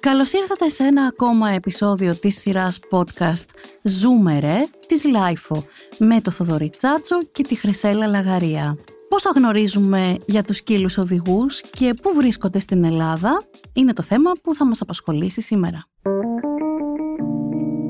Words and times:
Καλώς 0.00 0.32
ήρθατε 0.32 0.68
σε 0.68 0.84
ένα 0.84 1.06
ακόμα 1.06 1.54
επεισόδιο 1.54 2.16
της 2.16 2.38
σειράς 2.38 2.80
podcast 2.90 3.44
«Ζούμε 3.82 4.38
ρε» 4.38 4.56
της 4.86 5.04
LiFO 5.04 5.64
με 5.98 6.20
το 6.20 6.30
Θοδωρή 6.30 6.70
Τσάτσο 6.70 7.18
και 7.32 7.42
τη 7.42 7.54
Χρυσέλλα 7.54 8.06
Λαγαρία. 8.06 8.78
Πόσα 9.08 9.30
γνωρίζουμε 9.34 10.16
για 10.26 10.42
τους 10.42 10.56
σκύλους 10.56 10.98
οδηγούς 10.98 11.60
και 11.60 11.94
πού 12.02 12.14
βρίσκονται 12.14 12.58
στην 12.58 12.84
Ελλάδα 12.84 13.42
είναι 13.72 13.92
το 13.92 14.02
θέμα 14.02 14.32
που 14.42 14.54
θα 14.54 14.66
μας 14.66 14.80
απασχολήσει 14.80 15.40
σήμερα. 15.40 15.84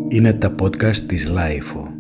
Είναι 0.09 0.33
τα 0.33 0.55
podcast 0.63 0.97
της 0.97 1.29
LiFO. 1.29 1.98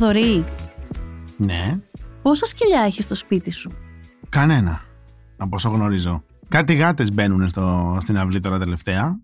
Θοδωρή, 0.00 0.44
Ναι, 1.36 1.80
πόσα 2.22 2.46
σκυλιά 2.46 2.80
έχεις 2.80 3.04
στο 3.04 3.14
σπίτι 3.14 3.50
σου; 3.50 3.70
κανένα. 4.28 4.80
Από 5.36 5.56
όσο 5.56 5.68
γνωρίζω. 5.68 6.22
Κάτι 6.48 6.74
γάτες 6.74 7.12
μπαίνουν 7.12 7.48
στο, 7.48 7.96
στην 8.00 8.18
αυλή 8.18 8.40
τώρα 8.40 8.58
τελευταία. 8.58 9.20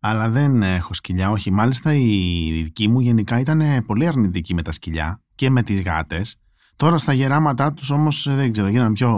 Αλλά 0.00 0.28
δεν 0.28 0.62
έχω 0.62 0.94
σκυλιά. 0.94 1.30
Όχι, 1.30 1.50
μάλιστα 1.50 1.94
η 1.94 2.50
δική 2.62 2.88
μου 2.88 3.00
γενικά 3.00 3.38
ήταν 3.38 3.84
πολύ 3.86 4.06
αρνητική 4.06 4.54
με 4.54 4.62
τα 4.62 4.72
σκυλιά 4.72 5.22
και 5.34 5.50
με 5.50 5.62
τις 5.62 5.82
γάτες. 5.82 6.36
Τώρα 6.76 6.98
στα 6.98 7.12
γεράματά 7.12 7.72
τους 7.72 7.90
όμως 7.90 8.28
δεν 8.30 8.52
ξέρω, 8.52 8.68
γίνανε 8.68 8.92
πιο 8.92 9.12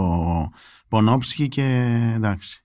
πονόψυχοι 0.87 1.47
και 1.47 1.97
εντάξει. 2.15 2.63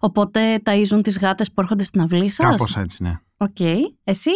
Οπότε 0.00 0.62
ταΐζουν 0.64 1.00
τις 1.02 1.18
γάτες 1.18 1.52
που 1.52 1.60
έρχονται 1.60 1.84
στην 1.84 2.00
αυλή 2.00 2.28
σας; 2.28 2.50
Κάπως 2.50 2.76
έτσι, 2.76 3.02
ναι. 3.02 3.20
Οκ. 3.36 3.60
Εσύ; 4.04 4.30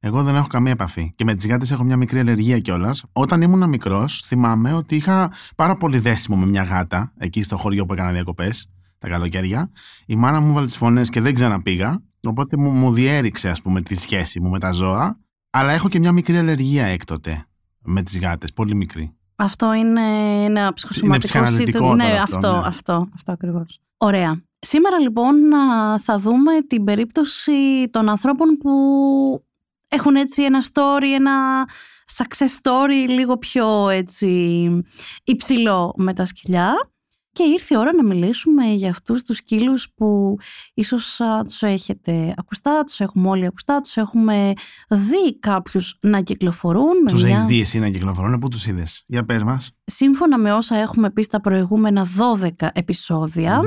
Εγώ 0.00 0.22
δεν 0.22 0.34
έχω 0.34 0.46
καμία 0.46 0.72
επαφή. 0.72 1.12
Και 1.14 1.24
με 1.24 1.34
τις 1.34 1.46
γάτες 1.46 1.70
έχω 1.70 1.84
μια 1.84 1.96
μικρή 1.96 2.18
αλλεργία 2.18 2.58
κιόλας. 2.58 3.04
Όταν 3.12 3.42
ήμουν 3.42 3.68
μικρός, 3.68 4.22
θυμάμαι 4.26 4.72
ότι 4.72 4.96
είχα 4.96 5.32
πάρα 5.56 5.76
πολύ 5.76 5.98
δέσιμο 5.98 6.36
με 6.36 6.46
μια 6.46 6.62
γάτα 6.62 7.12
εκεί 7.16 7.42
στο 7.42 7.56
χωριό 7.56 7.86
που 7.86 7.92
έκανα 7.92 8.12
διακοπές 8.12 8.68
τα 8.98 9.08
καλοκαίρια. 9.08 9.70
Η 10.06 10.16
μάνα 10.16 10.40
μου 10.40 10.52
βάλε 10.52 10.66
τις 10.66 10.76
φωνές 10.76 11.10
και 11.10 11.20
δεν 11.20 11.34
ξαναπήγα. 11.34 12.02
Οπότε 12.22 12.56
μου, 12.56 12.70
μου 12.70 12.92
διέριξε, 12.92 13.48
ας 13.48 13.62
πούμε, 13.62 13.82
τη 13.82 13.94
σχέση 13.94 14.40
μου 14.40 14.48
με 14.50 14.58
τα 14.58 14.70
ζώα. 14.72 15.18
Αλλά 15.50 15.72
έχω 15.72 15.88
και 15.88 15.98
μια 15.98 16.12
μικρή 16.12 16.36
αλλεργία 16.36 16.86
έκτοτε 16.86 17.44
με 17.82 18.02
τις 18.02 18.18
γάτες. 18.18 18.52
Πολύ 18.52 18.74
μικρή. 18.74 19.12
Αυτό 19.36 19.72
είναι 19.72 20.00
ένα 20.44 20.72
ψυχοσωματικό 20.72 21.18
ψυχαναλυτικό 21.26 21.66
σύντομο- 21.78 21.94
Ναι, 21.94 22.02
τώρα 22.02 22.22
αυτό, 22.22 22.36
αυτό, 22.36 22.48
αυτό, 22.48 22.60
ναι. 22.60 22.66
αυτό, 22.68 23.08
αυτό 23.14 23.32
ακριβώς. 23.32 23.80
Ωραία. 23.96 24.42
Σήμερα 24.58 24.98
λοιπόν 24.98 25.54
α, 25.54 25.98
θα 25.98 26.18
δούμε 26.18 26.52
την 26.68 26.84
περίπτωση 26.84 27.52
των 27.90 28.08
ανθρώπων 28.08 28.48
που 28.48 28.70
έχουν 29.88 30.16
έτσι 30.16 30.42
ένα 30.42 30.62
story, 30.72 31.12
ένα 31.14 31.68
success 32.16 32.60
story 32.62 33.08
λίγο 33.08 33.36
πιο 33.38 33.88
έτσι 33.88 34.68
υψηλό 35.24 35.94
με 35.96 36.14
τα 36.14 36.24
σκυλιά. 36.24 36.90
Και 37.38 37.44
ήρθε 37.44 37.74
η 37.74 37.78
ώρα 37.78 37.94
να 37.94 38.04
μιλήσουμε 38.04 38.64
για 38.64 38.90
αυτούς 38.90 39.22
τους 39.22 39.36
σκύλους 39.36 39.88
που 39.96 40.36
ίσως 40.74 41.20
α, 41.20 41.42
τους 41.44 41.62
έχετε 41.62 42.34
ακουστά, 42.36 42.84
τους 42.84 43.00
έχουμε 43.00 43.28
όλοι 43.28 43.46
ακουστά, 43.46 43.80
τους 43.80 43.96
έχουμε 43.96 44.52
δει 44.88 45.38
κάποιους 45.38 45.98
να 46.00 46.20
κυκλοφορούν. 46.20 47.02
με 47.04 47.10
Τους 47.10 47.22
μια- 47.22 47.32
έχεις 47.32 47.44
δει 47.44 47.60
εσύ 47.60 47.78
να 47.78 47.88
κυκλοφορούν, 47.88 48.38
πού 48.38 48.48
τους 48.48 48.66
είδες; 48.66 49.04
Για 49.06 49.24
πες 49.24 49.42
μας. 49.42 49.70
Σύμφωνα 49.84 50.38
με 50.38 50.52
όσα 50.52 50.76
έχουμε 50.76 51.10
πει 51.10 51.22
στα 51.22 51.40
προηγούμενα 51.40 52.04
12 52.16 52.70
επεισόδια, 52.74 53.60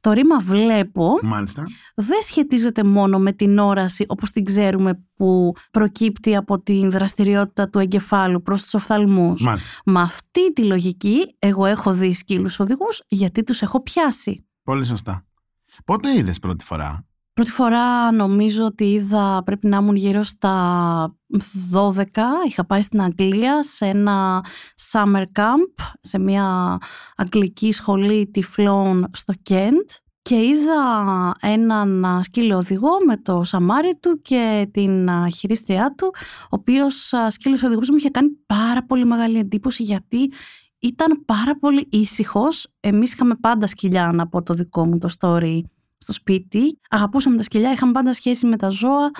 το 0.00 0.12
ρήμα 0.12 0.38
βλέπω 0.38 1.18
Μάλιστα. 1.22 1.62
δεν 1.94 2.18
σχετίζεται 2.22 2.84
μόνο 2.84 3.18
με 3.18 3.32
την 3.32 3.58
όραση 3.58 4.04
όπως 4.08 4.30
την 4.30 4.44
ξέρουμε 4.44 5.02
που 5.16 5.52
προκύπτει 5.70 6.36
από 6.36 6.60
την 6.60 6.90
δραστηριότητα 6.90 7.68
του 7.68 7.78
εγκεφάλου 7.78 8.42
προς 8.42 8.62
τους 8.62 8.74
οφθαλμούς. 8.74 9.42
Μάλιστα. 9.42 9.72
Με 9.84 10.00
αυτή 10.00 10.52
τη 10.52 10.62
λογική 10.64 11.36
εγώ 11.38 11.64
έχω 11.66 11.92
δει 11.92 12.14
σκύλους 12.14 12.60
οδηγούς 12.60 13.02
γιατί 13.18 13.42
τους 13.42 13.62
έχω 13.62 13.82
πιάσει. 13.82 14.46
Πολύ 14.62 14.84
σωστά. 14.84 15.26
Πότε 15.84 16.18
είδες 16.18 16.38
πρώτη 16.38 16.64
φορά; 16.64 17.08
Πρώτη 17.38 17.52
φορά 17.52 18.12
νομίζω 18.12 18.64
ότι 18.64 18.84
είδα 18.84 19.42
πρέπει 19.44 19.66
να 19.66 19.76
ήμουν 19.76 19.96
γύρω 19.96 20.22
στα 20.22 21.16
12. 21.72 22.04
Είχα 22.48 22.66
πάει 22.66 22.82
στην 22.82 23.02
Αγγλία 23.02 23.62
σε 23.62 23.86
ένα 23.86 24.44
summer 24.92 25.22
camp, 25.22 25.84
σε 26.00 26.18
μια 26.18 26.78
αγγλική 27.16 27.72
σχολή 27.72 28.30
τυφλών 28.30 29.10
στο 29.12 29.32
Κέντ 29.42 29.88
και 30.22 30.34
είδα 30.34 31.34
έναν 31.40 32.04
α, 32.04 32.22
σκύλο 32.22 32.56
οδηγό 32.56 32.90
με 33.06 33.16
το 33.16 33.42
σαμάρι 33.44 33.98
του 34.02 34.20
και 34.20 34.68
την 34.72 35.10
α, 35.10 35.28
χειρίστριά 35.28 35.94
του, 35.96 36.14
ο 36.42 36.48
οποίος 36.48 37.12
α, 37.12 37.30
σκύλος 37.30 37.62
οδηγός 37.62 37.90
μου 37.90 37.96
είχε 37.96 38.10
κάνει 38.10 38.28
πάρα 38.46 38.84
πολύ 38.84 39.04
μεγάλη 39.04 39.38
εντύπωση 39.38 39.82
γιατί 39.82 40.32
ήταν 40.78 41.24
πάρα 41.24 41.58
πολύ 41.58 41.86
ήσυχος. 41.90 42.68
Εμείς 42.80 43.12
είχαμε 43.12 43.34
πάντα 43.34 43.66
σκυλιά 43.66 44.12
να 44.12 44.28
πω 44.28 44.42
το 44.42 44.54
δικό 44.54 44.86
μου 44.86 44.98
το 44.98 45.08
story 45.18 45.60
στο 45.98 46.12
σπίτι. 46.12 46.78
Αγαπούσαμε 46.90 47.36
τα 47.36 47.42
σκυλιά, 47.42 47.72
είχαμε 47.72 47.92
πάντα 47.92 48.12
σχέση 48.12 48.46
με 48.46 48.56
τα 48.56 48.68
ζώα 48.68 49.10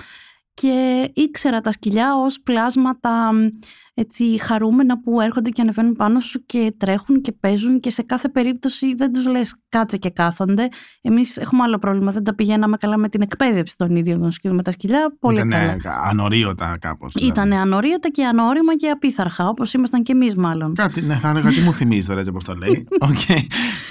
και 0.59 1.09
ήξερα 1.13 1.61
τα 1.61 1.71
σκυλιά 1.71 2.15
ως 2.15 2.41
πλάσματα 2.41 3.33
μ, 3.33 3.47
έτσι 3.93 4.37
χαρούμενα 4.41 4.99
που 4.99 5.21
έρχονται 5.21 5.49
και 5.49 5.61
ανεβαίνουν 5.61 5.93
πάνω 5.93 6.19
σου 6.19 6.45
και 6.45 6.73
τρέχουν 6.77 7.21
και 7.21 7.31
παίζουν 7.31 7.79
και 7.79 7.91
σε 7.91 8.01
κάθε 8.01 8.29
περίπτωση 8.29 8.95
δεν 8.95 9.13
τους 9.13 9.27
λες 9.27 9.55
κάτσε 9.69 9.97
και 9.97 10.09
κάθονται. 10.09 10.67
Εμείς 11.01 11.37
έχουμε 11.37 11.63
άλλο 11.63 11.77
πρόβλημα, 11.77 12.11
δεν 12.11 12.23
τα 12.23 12.35
πηγαίναμε 12.35 12.77
καλά 12.77 12.97
με 12.97 13.09
την 13.09 13.21
εκπαίδευση 13.21 13.77
των 13.77 13.95
ίδιων 13.95 14.21
των 14.21 14.31
σκύλων 14.31 14.55
με 14.55 14.63
τα 14.63 14.71
σκυλιά. 14.71 15.15
Πολύ 15.19 15.35
Ήταν 15.35 15.49
καλά. 15.49 15.77
ανορίωτα 16.03 16.77
κάπως. 16.81 17.13
Ήταν 17.15 17.53
ανορίατα 17.53 18.09
και 18.09 18.25
ανώριμα 18.25 18.75
και 18.75 18.89
απίθαρχα, 18.89 19.47
όπως 19.47 19.73
ήμασταν 19.73 20.03
και 20.03 20.11
εμείς 20.11 20.35
μάλλον. 20.35 20.73
Κάτι, 20.73 21.01
ναι, 21.01 21.15
θα 21.15 21.29
έλεγα 21.29 21.49
τι 21.49 21.61
μου 21.61 21.73
θυμίζει 21.73 22.07
τώρα 22.07 22.19
έτσι 22.19 22.31
όπως 22.31 22.43
το 22.43 22.53
λέει. 22.53 22.85
Οκ. 23.09 23.29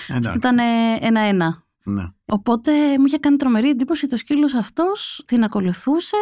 Εντάξει. 0.09 0.39
Ήταν 0.39 0.59
ένα-ένα. 1.01 1.67
Ναι. 1.89 2.05
Οπότε 2.25 2.73
μου 2.99 3.05
είχε 3.07 3.19
κάνει 3.19 3.37
τρομερή 3.37 3.69
εντύπωση 3.69 4.07
το 4.07 4.17
σκύλος 4.17 4.55
αυτός 4.55 5.23
την 5.27 5.45
ακολουθούσε, 5.45 6.17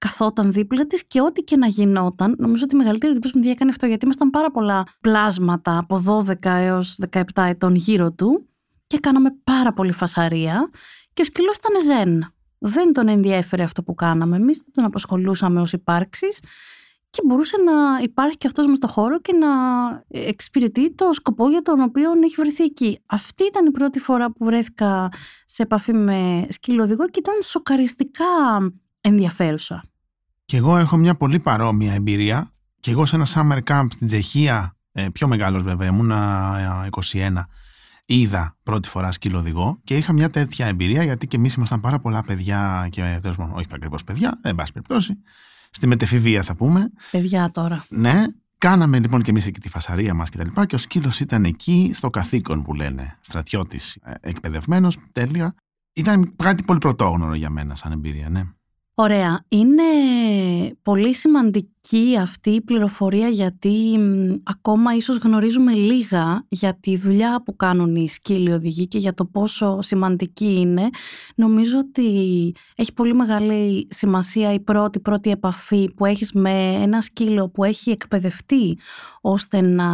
καθόταν 0.00 0.52
δίπλα 0.52 0.86
της 0.86 1.06
και 1.06 1.20
ό,τι 1.20 1.42
και 1.42 1.56
να 1.56 1.66
γινόταν. 1.66 2.34
Νομίζω 2.38 2.64
ότι 2.64 2.74
η 2.74 2.78
μεγαλύτερη 2.78 3.12
εντύπωση 3.12 3.38
μου 3.38 3.50
έκανε 3.50 3.70
αυτό 3.70 3.86
γιατί 3.86 4.04
ήμασταν 4.04 4.30
πάρα 4.30 4.50
πολλά 4.50 4.86
πλάσματα 5.00 5.78
από 5.78 6.02
12 6.06 6.34
έως 6.44 6.98
17 7.10 7.22
ετών 7.34 7.74
γύρω 7.74 8.12
του 8.12 8.48
και 8.86 8.98
κάναμε 8.98 9.36
πάρα 9.44 9.72
πολύ 9.72 9.92
φασαρία 9.92 10.70
και 11.12 11.22
ο 11.22 11.24
σκύλος 11.24 11.56
ήταν 11.56 11.82
ζεν. 11.84 12.34
Δεν 12.58 12.92
τον 12.92 13.08
ενδιέφερε 13.08 13.62
αυτό 13.62 13.82
που 13.82 13.94
κάναμε 13.94 14.36
εμείς, 14.36 14.58
δεν 14.58 14.72
τον 14.72 14.84
απασχολούσαμε 14.84 15.60
ως 15.60 15.72
υπάρξεις 15.72 16.38
και 17.10 17.22
μπορούσε 17.24 17.56
να 17.62 18.02
υπάρχει 18.02 18.36
και 18.36 18.46
αυτός 18.46 18.66
μες 18.66 18.76
στο 18.76 18.86
χώρο 18.86 19.20
και 19.20 19.32
να 19.32 19.48
εξυπηρετεί 20.08 20.94
το 20.94 21.12
σκοπό 21.12 21.48
για 21.48 21.62
τον 21.62 21.80
οποίο 21.80 22.10
έχει 22.24 22.34
βρεθεί 22.36 22.64
εκεί. 22.64 22.98
Αυτή 23.06 23.44
ήταν 23.44 23.66
η 23.66 23.70
πρώτη 23.70 23.98
φορά 23.98 24.32
που 24.32 24.44
βρέθηκα 24.44 25.08
σε 25.44 25.62
επαφή 25.62 25.92
με 25.92 26.46
σκύλο 26.48 26.82
οδηγό 26.82 27.08
και 27.08 27.18
ήταν 27.18 27.34
σοκαριστικά 27.42 28.24
ενδιαφέρουσα. 29.00 29.84
Και 30.44 30.56
εγώ 30.56 30.76
έχω 30.76 30.96
μια 30.96 31.14
πολύ 31.14 31.38
παρόμοια 31.38 31.94
εμπειρία. 31.94 32.52
Και 32.80 32.90
εγώ 32.90 33.06
σε 33.06 33.16
ένα 33.16 33.26
summer 33.34 33.58
camp 33.64 33.86
στην 33.90 34.06
Τσεχία, 34.06 34.76
ε, 34.92 35.06
πιο 35.12 35.28
μεγάλος 35.28 35.62
βέβαια, 35.62 35.88
ήμουνα 35.88 36.82
ε, 36.84 36.88
21, 36.90 37.46
είδα 38.04 38.56
πρώτη 38.62 38.88
φορά 38.88 39.12
σκύλο 39.12 39.38
οδηγό 39.38 39.80
και 39.84 39.96
είχα 39.96 40.12
μια 40.12 40.30
τέτοια 40.30 40.66
εμπειρία 40.66 41.02
γιατί 41.02 41.26
και 41.26 41.36
εμείς 41.36 41.54
ήμασταν 41.54 41.80
πάρα 41.80 42.00
πολλά 42.00 42.22
παιδιά 42.22 42.88
και 42.90 43.18
τέλος 43.22 43.36
πάντων, 43.36 43.54
όχι 43.56 43.66
ακριβώς 43.70 44.04
παιδιά, 44.04 44.40
εν 44.42 44.54
πάση 44.54 44.72
περιπτώσει, 44.72 45.18
στη 45.70 45.86
μετεφηβεία 45.86 46.42
θα 46.42 46.56
πούμε. 46.56 46.90
Παιδιά 47.10 47.50
τώρα. 47.50 47.84
Ναι, 47.88 48.24
κάναμε 48.58 48.98
λοιπόν 48.98 49.22
και 49.22 49.30
εμείς 49.30 49.46
εκεί 49.46 49.60
τη 49.60 49.68
φασαρία 49.68 50.14
μας 50.14 50.28
και 50.28 50.36
τα 50.36 50.44
λοιπά 50.44 50.66
και 50.66 50.74
ο 50.74 50.78
σκύλος 50.78 51.20
ήταν 51.20 51.44
εκεί 51.44 51.90
στο 51.94 52.10
καθήκον 52.10 52.62
που 52.62 52.74
λένε, 52.74 53.18
στρατιώτης, 53.20 53.96
ε, 54.02 54.12
εκπαιδευμένος, 54.20 54.96
τέλεια. 55.12 55.54
Ήταν 55.92 56.34
κάτι 56.36 56.62
πολύ 56.62 56.78
πρωτόγνωρο 56.78 57.34
για 57.34 57.50
μένα 57.50 57.74
σαν 57.74 57.92
εμπειρία, 57.92 58.28
ναι. 58.28 58.42
Ωραία. 59.00 59.44
Είναι 59.48 59.82
πολύ 60.82 61.14
σημαντική 61.14 62.16
αυτή 62.20 62.50
η 62.50 62.60
πληροφορία 62.60 63.28
γιατί 63.28 63.98
μ, 63.98 64.34
ακόμα 64.42 64.94
ίσως 64.94 65.16
γνωρίζουμε 65.16 65.72
λίγα 65.72 66.46
για 66.48 66.78
τη 66.80 66.96
δουλειά 66.96 67.42
που 67.44 67.56
κάνουν 67.56 67.96
οι 67.96 68.08
σκύλοι 68.08 68.52
οδηγοί 68.52 68.88
και 68.88 68.98
για 68.98 69.14
το 69.14 69.24
πόσο 69.24 69.82
σημαντική 69.82 70.54
είναι. 70.60 70.88
Νομίζω 71.34 71.78
ότι 71.78 72.08
έχει 72.76 72.92
πολύ 72.92 73.14
μεγάλη 73.14 73.88
σημασία 73.90 74.52
η 74.52 74.60
πρώτη 74.60 75.00
πρώτη 75.00 75.30
επαφή 75.30 75.94
που 75.94 76.04
έχεις 76.04 76.32
με 76.32 76.72
ένα 76.72 77.00
σκύλο 77.00 77.48
που 77.48 77.64
έχει 77.64 77.90
εκπαιδευτεί 77.90 78.78
ώστε 79.20 79.60
να 79.60 79.88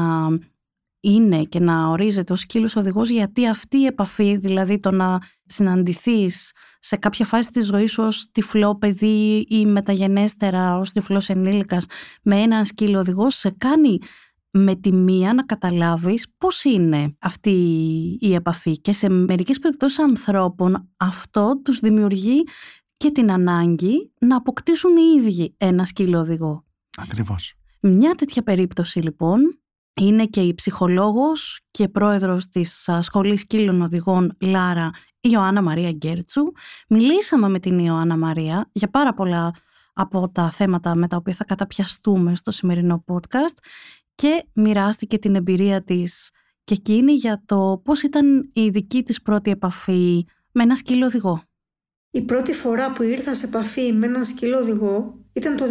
είναι 1.00 1.42
και 1.42 1.60
να 1.60 1.88
ορίζεται 1.88 2.32
ως 2.32 2.40
σκύλος 2.40 2.76
οδηγός 2.76 3.08
γιατί 3.08 3.48
αυτή 3.48 3.76
η 3.76 3.86
επαφή, 3.86 4.36
δηλαδή 4.36 4.80
το 4.80 4.90
να 4.90 5.18
συναντηθείς 5.44 6.52
σε 6.86 6.96
κάποια 6.96 7.24
φάση 7.24 7.50
της 7.50 7.66
ζωής 7.66 7.92
σου 7.92 8.02
ως 8.02 8.30
τυφλό 8.32 8.76
παιδί 8.76 9.46
ή 9.48 9.66
μεταγενέστερα 9.66 10.78
ως 10.78 10.92
τυφλός 10.92 11.28
ενήλικας 11.28 11.86
με 12.22 12.40
έναν 12.40 12.66
σκύλο 12.66 12.98
οδηγός 12.98 13.34
σε 13.34 13.50
κάνει 13.58 13.98
με 14.50 14.74
τη 14.74 14.92
μία 14.92 15.34
να 15.34 15.44
καταλάβεις 15.44 16.26
πώς 16.38 16.64
είναι 16.64 17.16
αυτή 17.20 17.50
η 18.20 18.34
επαφή 18.34 18.80
και 18.80 18.92
σε 18.92 19.08
μερικές 19.08 19.58
περιπτώσεις 19.58 19.98
ανθρώπων 19.98 20.88
αυτό 20.96 21.60
τους 21.64 21.80
δημιουργεί 21.80 22.42
και 22.96 23.10
την 23.10 23.32
ανάγκη 23.32 24.12
να 24.20 24.36
αποκτήσουν 24.36 24.96
οι 24.96 25.20
ίδιοι 25.20 25.54
ένα 25.56 25.84
σκύλο 25.84 26.18
οδηγό. 26.18 26.64
Ακριβώς. 26.98 27.54
Μια 27.80 28.14
τέτοια 28.14 28.42
περίπτωση 28.42 28.98
λοιπόν 28.98 29.40
είναι 30.00 30.26
και 30.26 30.40
η 30.40 30.54
ψυχολόγος 30.54 31.60
και 31.70 31.88
πρόεδρος 31.88 32.48
της 32.48 32.88
Σχολής 33.00 33.40
Σκύλων 33.40 33.82
Οδηγών 33.82 34.36
Λάρα 34.40 34.90
Ιωάννα 35.30 35.62
Μαρία 35.62 35.90
Γκέρτσου. 35.90 36.42
Μιλήσαμε 36.88 37.48
με 37.48 37.58
την 37.58 37.78
Ιωάννα 37.78 38.16
Μαρία 38.16 38.68
για 38.72 38.88
πάρα 38.88 39.14
πολλά 39.14 39.54
από 39.92 40.30
τα 40.30 40.50
θέματα 40.50 40.94
με 40.94 41.08
τα 41.08 41.16
οποία 41.16 41.34
θα 41.34 41.44
καταπιαστούμε 41.44 42.34
στο 42.34 42.50
σημερινό 42.50 43.04
podcast 43.06 43.58
και 44.14 44.44
μοιράστηκε 44.52 45.18
την 45.18 45.34
εμπειρία 45.34 45.82
της 45.82 46.30
και 46.64 46.74
εκείνη 46.74 47.12
για 47.12 47.42
το 47.46 47.80
πώς 47.84 48.02
ήταν 48.02 48.50
η 48.52 48.68
δική 48.68 49.02
της 49.02 49.22
πρώτη 49.22 49.50
επαφή 49.50 50.24
με 50.52 50.62
ένα 50.62 50.76
σκύλο 50.76 51.06
οδηγό. 51.06 51.42
Η 52.10 52.22
πρώτη 52.22 52.52
φορά 52.52 52.92
που 52.92 53.02
ήρθα 53.02 53.34
σε 53.34 53.46
επαφή 53.46 53.92
με 53.92 54.06
ένα 54.06 54.24
σκύλο 54.24 54.58
οδηγό 54.58 55.14
ήταν 55.32 55.56
το 55.56 55.64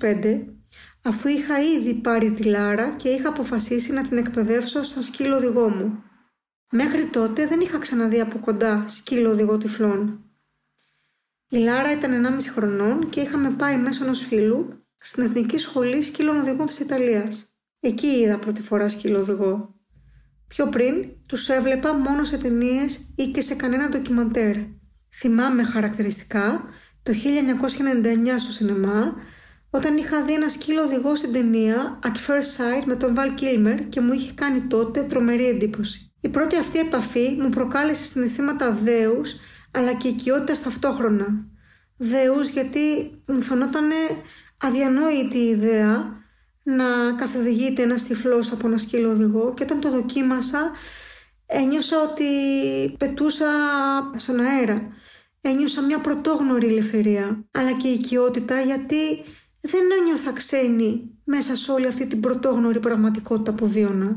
2005 0.00 0.44
αφού 1.02 1.28
είχα 1.28 1.60
ήδη 1.60 1.94
πάρει 1.94 2.30
τη 2.30 2.42
Λάρα 2.42 2.90
και 2.90 3.08
είχα 3.08 3.28
αποφασίσει 3.28 3.92
να 3.92 4.02
την 4.08 4.18
εκπαιδεύσω 4.18 4.82
σαν 4.82 5.02
σκύλο 5.02 5.36
οδηγό 5.36 5.68
μου. 5.68 6.02
Μέχρι 6.70 7.06
τότε 7.06 7.46
δεν 7.46 7.60
είχα 7.60 7.78
ξαναδεί 7.78 8.20
από 8.20 8.38
κοντά 8.38 8.84
σκύλο 8.88 9.30
οδηγό 9.30 9.56
τυφλών. 9.56 10.20
Η 11.48 11.56
Λάρα 11.56 11.92
ήταν 11.92 12.38
1,5 12.40 12.40
χρονών 12.52 13.08
και 13.08 13.20
είχαμε 13.20 13.50
πάει 13.50 13.78
μέσω 13.78 14.04
ενός 14.04 14.20
φίλου 14.20 14.86
στην 14.94 15.24
Εθνική 15.24 15.58
Σχολή 15.58 16.02
Σκύλων 16.02 16.40
Οδηγών 16.40 16.66
της 16.66 16.78
Ιταλίας. 16.78 17.56
Εκεί 17.80 18.06
είδα 18.06 18.38
πρώτη 18.38 18.62
φορά 18.62 18.88
σκύλο 18.88 19.18
οδηγό. 19.18 19.74
Πιο 20.46 20.68
πριν 20.68 21.08
τους 21.26 21.48
έβλεπα 21.48 21.94
μόνο 21.94 22.24
σε 22.24 22.38
ταινίες 22.38 22.98
ή 23.16 23.30
και 23.30 23.40
σε 23.40 23.54
κανένα 23.54 23.88
ντοκιμαντέρ. 23.88 24.56
Θυμάμαι 25.14 25.62
χαρακτηριστικά 25.62 26.64
το 27.02 27.12
1999 27.12 28.38
στο 28.38 28.52
σινεμά 28.52 29.14
όταν 29.70 29.96
είχα 29.96 30.24
δει 30.24 30.34
ένα 30.34 30.48
σκύλο 30.48 30.82
οδηγό 30.82 31.16
στην 31.16 31.32
ταινία 31.32 31.98
At 32.02 32.30
First 32.30 32.56
Sight 32.56 32.84
με 32.84 32.96
τον 32.96 33.14
Val 33.16 33.40
Kilmer 33.40 33.80
και 33.88 34.00
μου 34.00 34.12
είχε 34.12 34.32
κάνει 34.32 34.60
τότε 34.60 35.02
τρομερή 35.02 35.46
εντύπωση. 35.46 36.14
Η 36.26 36.28
πρώτη 36.28 36.56
αυτή 36.56 36.78
επαφή 36.78 37.36
μου 37.40 37.48
προκάλεσε 37.48 38.04
συναισθήματα 38.04 38.70
δέους 38.70 39.36
αλλά 39.70 39.94
και 39.94 40.08
οικειότητας 40.08 40.62
ταυτόχρονα. 40.62 41.46
Δέους 41.96 42.48
γιατί 42.48 42.78
μου 43.26 43.42
φαινόταν 43.42 43.84
αδιανόητη 44.58 45.38
η 45.38 45.48
ιδέα 45.48 46.24
να 46.62 47.12
καθοδηγείται 47.16 47.82
ένας 47.82 48.02
τυφλός 48.02 48.52
από 48.52 48.68
ένα 48.68 48.78
σκύλο 48.78 49.10
οδηγό 49.10 49.54
και 49.54 49.62
όταν 49.62 49.80
το 49.80 49.90
δοκίμασα 49.90 50.70
ένιωσα 51.46 51.96
ότι 52.10 52.24
πετούσα 52.98 53.46
στον 54.16 54.40
αέρα. 54.40 54.82
Ένιωσα 55.40 55.82
μια 55.82 55.98
πρωτόγνωρη 55.98 56.66
ελευθερία, 56.66 57.44
αλλά 57.50 57.72
και 57.72 57.88
οικειότητα 57.88 58.60
γιατί 58.60 59.22
δεν 59.60 59.82
ένιωθα 60.00 60.32
ξένη 60.32 61.18
μέσα 61.24 61.56
σε 61.56 61.72
όλη 61.72 61.86
αυτή 61.86 62.06
την 62.06 62.20
πρωτόγνωρη 62.20 62.80
πραγματικότητα 62.80 63.52
που 63.52 63.68
βίωνα. 63.68 64.16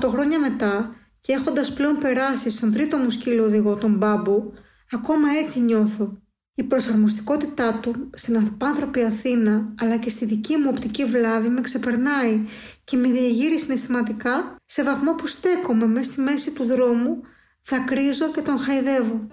18 0.00 0.08
χρόνια 0.08 0.38
μετά 0.38 0.96
και 1.22 1.32
έχοντας 1.32 1.72
πλέον 1.72 1.98
περάσει 1.98 2.50
στον 2.50 2.72
τρίτο 2.72 2.96
μου 2.96 3.10
σκύλο 3.10 3.44
οδηγό, 3.44 3.74
τον 3.74 3.94
Μπάμπου, 3.94 4.52
ακόμα 4.90 5.28
έτσι 5.42 5.60
νιώθω. 5.60 6.22
Η 6.54 6.62
προσαρμοστικότητά 6.62 7.78
του 7.82 8.10
στην 8.14 8.36
απάνθρωπη 8.36 9.02
Αθήνα 9.02 9.74
αλλά 9.80 9.96
και 9.96 10.10
στη 10.10 10.24
δική 10.24 10.56
μου 10.56 10.68
οπτική 10.70 11.04
βλάβη 11.04 11.48
με 11.48 11.60
ξεπερνάει 11.60 12.44
και 12.84 12.96
με 12.96 13.08
διαγείρει 13.08 13.58
συναισθηματικά 13.58 14.56
σε 14.64 14.82
βαθμό 14.82 15.14
που 15.14 15.26
στέκομαι 15.26 15.86
μέσα 15.86 16.12
στη 16.12 16.20
μέση 16.20 16.52
του 16.52 16.64
δρόμου, 16.64 17.20
θα 17.62 17.78
κρίζω 17.78 18.30
και 18.30 18.40
τον 18.40 18.58
χαϊδεύω. 18.58 19.26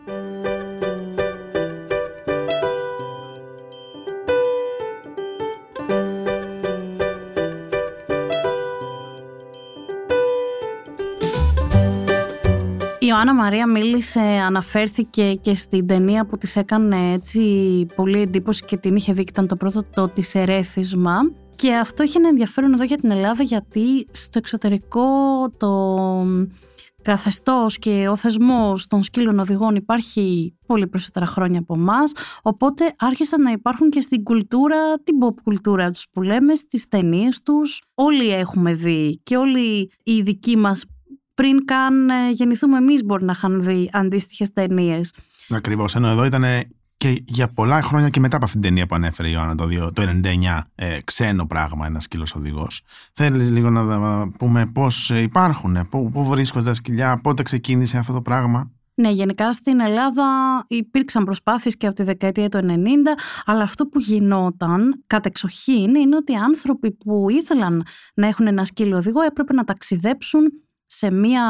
Ιωάννα 13.10 13.34
Μαρία 13.34 13.68
μίλησε, 13.68 14.20
αναφέρθηκε 14.20 15.34
και 15.34 15.56
στην 15.56 15.88
ταινία 15.88 16.26
που 16.26 16.38
της 16.38 16.56
έκανε 16.56 17.12
έτσι 17.14 17.86
πολύ 17.96 18.22
εντύπωση 18.22 18.66
και 18.66 18.78
την 18.78 18.96
είχε 18.96 19.14
δει 19.14 19.24
και 19.24 19.30
ήταν 19.32 19.48
το 19.48 19.56
πρώτο 19.56 19.84
το 19.94 20.08
της 20.08 20.36
ερέθισμα. 20.36 21.14
Και 21.56 21.76
αυτό 21.76 22.04
έχει 22.04 22.18
ένα 22.18 22.28
ενδιαφέρον 22.28 22.74
εδώ 22.74 22.84
για 22.84 22.98
την 22.98 23.12
Ελλάδα 23.12 23.44
γιατί 23.44 24.08
στο 24.12 24.38
εξωτερικό 24.38 25.02
το 25.58 25.98
καθεστώς 27.02 27.80
και 27.80 28.08
ο 28.10 28.16
θεσμός 28.16 28.88
των 28.88 29.04
σκύλων 29.04 29.40
οδηγών 29.40 29.76
υπάρχει 29.76 30.56
πολύ 30.66 30.88
περισσότερα 30.88 31.26
χρόνια 31.26 31.60
από 31.60 31.74
εμάς. 31.74 32.12
οπότε 32.42 32.94
άρχισαν 32.98 33.42
να 33.42 33.52
υπάρχουν 33.52 33.90
και 33.90 34.02
στην 34.02 34.24
κουλτούρα, 34.24 35.02
την 35.04 35.16
pop 35.22 35.34
κουλτούρα 35.44 35.92
τους 35.92 36.06
που 36.12 36.22
λέμε, 36.22 36.56
στις 36.56 36.88
ταινίες 36.88 37.42
τους. 37.42 37.82
Όλοι 37.94 38.30
έχουμε 38.30 38.74
δει 38.74 39.20
και 39.24 39.38
όλοι 39.38 39.92
οι 40.04 40.22
δικοί 40.22 40.58
μας 40.58 40.86
πριν 41.40 41.66
καν 41.66 42.10
ε, 42.10 42.32
γεννηθούμε 42.32 42.78
εμείς 42.78 43.04
μπορεί 43.04 43.24
να 43.24 43.32
είχαν 43.36 43.64
δει 43.64 43.90
αντίστοιχες 43.94 44.54
ταινίες. 44.54 45.14
Ακριβώς. 45.50 45.96
Ενώ 45.96 46.08
εδώ 46.08 46.26
ήταν 46.26 46.44
και 46.98 47.24
για 47.26 47.48
πολλά 47.48 47.82
χρόνια 47.82 48.10
και 48.10 48.20
μετά 48.20 48.36
από 48.36 48.46
αυτήν 48.46 48.62
την 48.62 48.70
ταινία 48.70 48.88
που 48.88 48.96
ανέφερε 48.96 49.28
η 49.28 49.32
Ιωάννα 49.34 49.56
το, 49.56 49.92
το 49.94 50.20
99, 50.24 50.62
ε, 50.76 50.98
ξένο 51.04 51.46
πράγμα, 51.46 51.86
ένας 51.86 52.04
σκύλος 52.04 52.36
οδηγός. 52.36 52.82
Θέλεις 53.14 53.52
λίγο 53.52 53.70
να 53.70 54.30
πούμε 54.30 54.66
πώς 54.66 55.10
υπάρχουν, 55.10 55.88
πού, 55.90 56.10
πού 56.12 56.26
βρίσκονται 56.26 56.66
τα 56.66 56.74
σκυλιά, 56.74 57.20
πότε 57.24 57.44
ξεκίνησε 57.44 57.98
αυτό 57.98 58.14
το 58.14 58.22
πράγμα; 58.22 58.72
Ναι, 58.94 59.10
γενικά 59.10 59.54
στην 59.54 59.80
Ελλάδα 59.80 60.26
υπήρξαν 60.68 61.24
προσπάθειες 61.24 61.78
και 61.78 61.88
από 61.88 61.96
τη 61.96 62.04
δεκαετία 62.04 62.50
του 62.50 62.58
90, 62.58 62.62
αλλά 63.46 63.64
αυτό 63.64 63.86
που 63.86 64.00
γινόταν 64.00 65.04
κατεξοχήν 65.08 65.96
είναι 65.96 66.16
ότι 66.16 66.32
οι 66.32 66.36
άνθρωποι 66.36 66.92
που 66.92 67.30
ήθελαν 67.30 67.84
να 68.14 68.28
έχουν 68.28 68.48
ένα 68.48 68.66
σκύλο 68.66 68.98
οδηγό 68.98 69.22
έπρεπε 69.22 69.54
να 69.54 69.64
ταξιδέψουν 69.64 70.42
σε 70.90 71.12
μία 71.12 71.44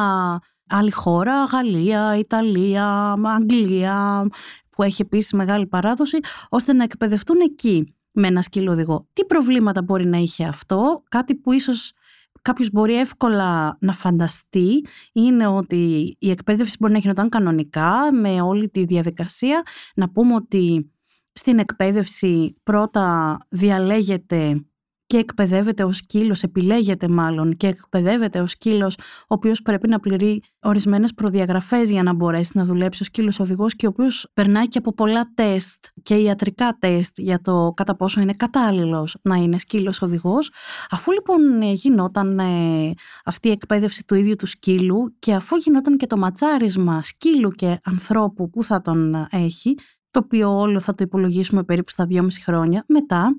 άλλη 0.69 0.91
χώρα, 0.91 1.44
Γαλλία, 1.44 2.18
Ιταλία, 2.18 3.15
Αγγλία, 3.24 4.27
που 4.69 4.83
έχει 4.83 5.01
επίσης 5.01 5.33
μεγάλη 5.33 5.68
παράδοση, 5.68 6.18
ώστε 6.50 6.74
να 6.74 6.83
εκπαιδευτούν 6.83 7.39
εκεί 7.39 7.94
με 8.12 8.27
ένα 8.27 8.41
σκύλο 8.41 8.71
οδηγό. 8.71 9.07
Τι 9.13 9.25
προβλήματα 9.25 9.81
μπορεί 9.81 10.06
να 10.06 10.18
είχε 10.18 10.45
αυτό, 10.45 11.03
κάτι 11.09 11.36
που 11.36 11.51
ίσως 11.51 11.94
κάποιος 12.41 12.69
μπορεί 12.71 13.00
εύκολα 13.00 13.77
να 13.80 13.94
φανταστεί 13.94 14.86
είναι 15.13 15.47
ότι 15.47 16.15
η 16.19 16.30
εκπαίδευση 16.30 16.75
μπορεί 16.80 16.94
να 16.94 17.00
γινόταν 17.00 17.30
κανονικά 17.30 18.13
με 18.13 18.41
όλη 18.41 18.69
τη 18.69 18.86
διαδικασία. 18.86 19.63
Να 19.96 20.10
πούμε 20.10 20.36
ότι 20.36 20.91
στην 21.34 21.60
εκπαίδευση 21.60 22.55
πρώτα 22.63 23.38
διαλέγεται 23.50 24.65
και 25.10 25.18
εκπαιδεύεται 25.18 25.84
ο 25.84 25.92
σκύλος, 25.92 26.44
επιλέγεται 26.44 27.08
μάλλον 27.08 27.58
και 27.58 27.68
εκπαιδεύεται 27.68 28.39
ο 28.39 28.48
σκύλος, 28.48 28.96
ο 28.98 29.01
οποίος 29.28 29.62
πρέπει 29.62 29.88
να 29.88 30.00
πληρεί 30.00 30.42
ορισμένες 30.60 31.13
προδιαγραφές 31.13 31.89
για 31.89 32.04
να 32.04 32.13
μπορέσει 32.13 32.51
να 32.54 32.66
δουλέψει 32.66 33.01
ο 33.01 33.06
σκύλος 33.06 33.39
οδηγός 33.39 33.75
και 33.75 33.86
ο 33.86 33.89
οποίος 33.89 34.30
περνάει 34.34 34.68
και 34.68 34.78
από 34.78 34.94
πολλά 34.94 35.32
τεστ 35.34 35.86
και 36.04 36.16
ιατρικά 36.16 36.78
τεστ 36.80 37.20
για 37.20 37.42
το 37.42 37.74
κατά 37.75 37.96
πόσο 37.96 38.22
είναι 38.22 38.34
κατάλληλος 38.34 39.18
να 39.22 39.36
είναι 39.36 39.58
σκύλος 39.58 40.01
οδηγός. 40.01 40.51
Αφού 40.89 41.12
λοιπόν 41.12 41.62
γινόταν 41.62 42.39
ε, 42.39 42.94
αυτή 43.25 43.48
η 43.48 43.51
εκπαίδευση 43.51 44.06
του 44.06 44.16
ίδιου 44.16 44.36
του 44.36 44.46
σκύλου 44.46 45.16
και 45.20 45.34
αφού 45.34 45.56
γινόταν 45.56 45.98
και 45.98 46.08
το 46.08 46.18
ματσάρισμα 46.18 47.04
σκύλου 47.04 47.51
και 47.51 47.80
ανθρώπου 47.84 48.50
που 48.50 48.63
θα 48.63 48.82
τον 48.82 49.28
έχει, 49.30 49.75
το 50.12 50.22
οποίο 50.24 50.60
όλο 50.60 50.80
θα 50.80 50.96
το 50.96 51.04
υπολογίσουμε 51.04 51.63
περίπου 51.63 51.92
στα 51.92 52.08
2,5 52.10 52.28
χρόνια, 52.46 52.84
μετά 52.88 53.36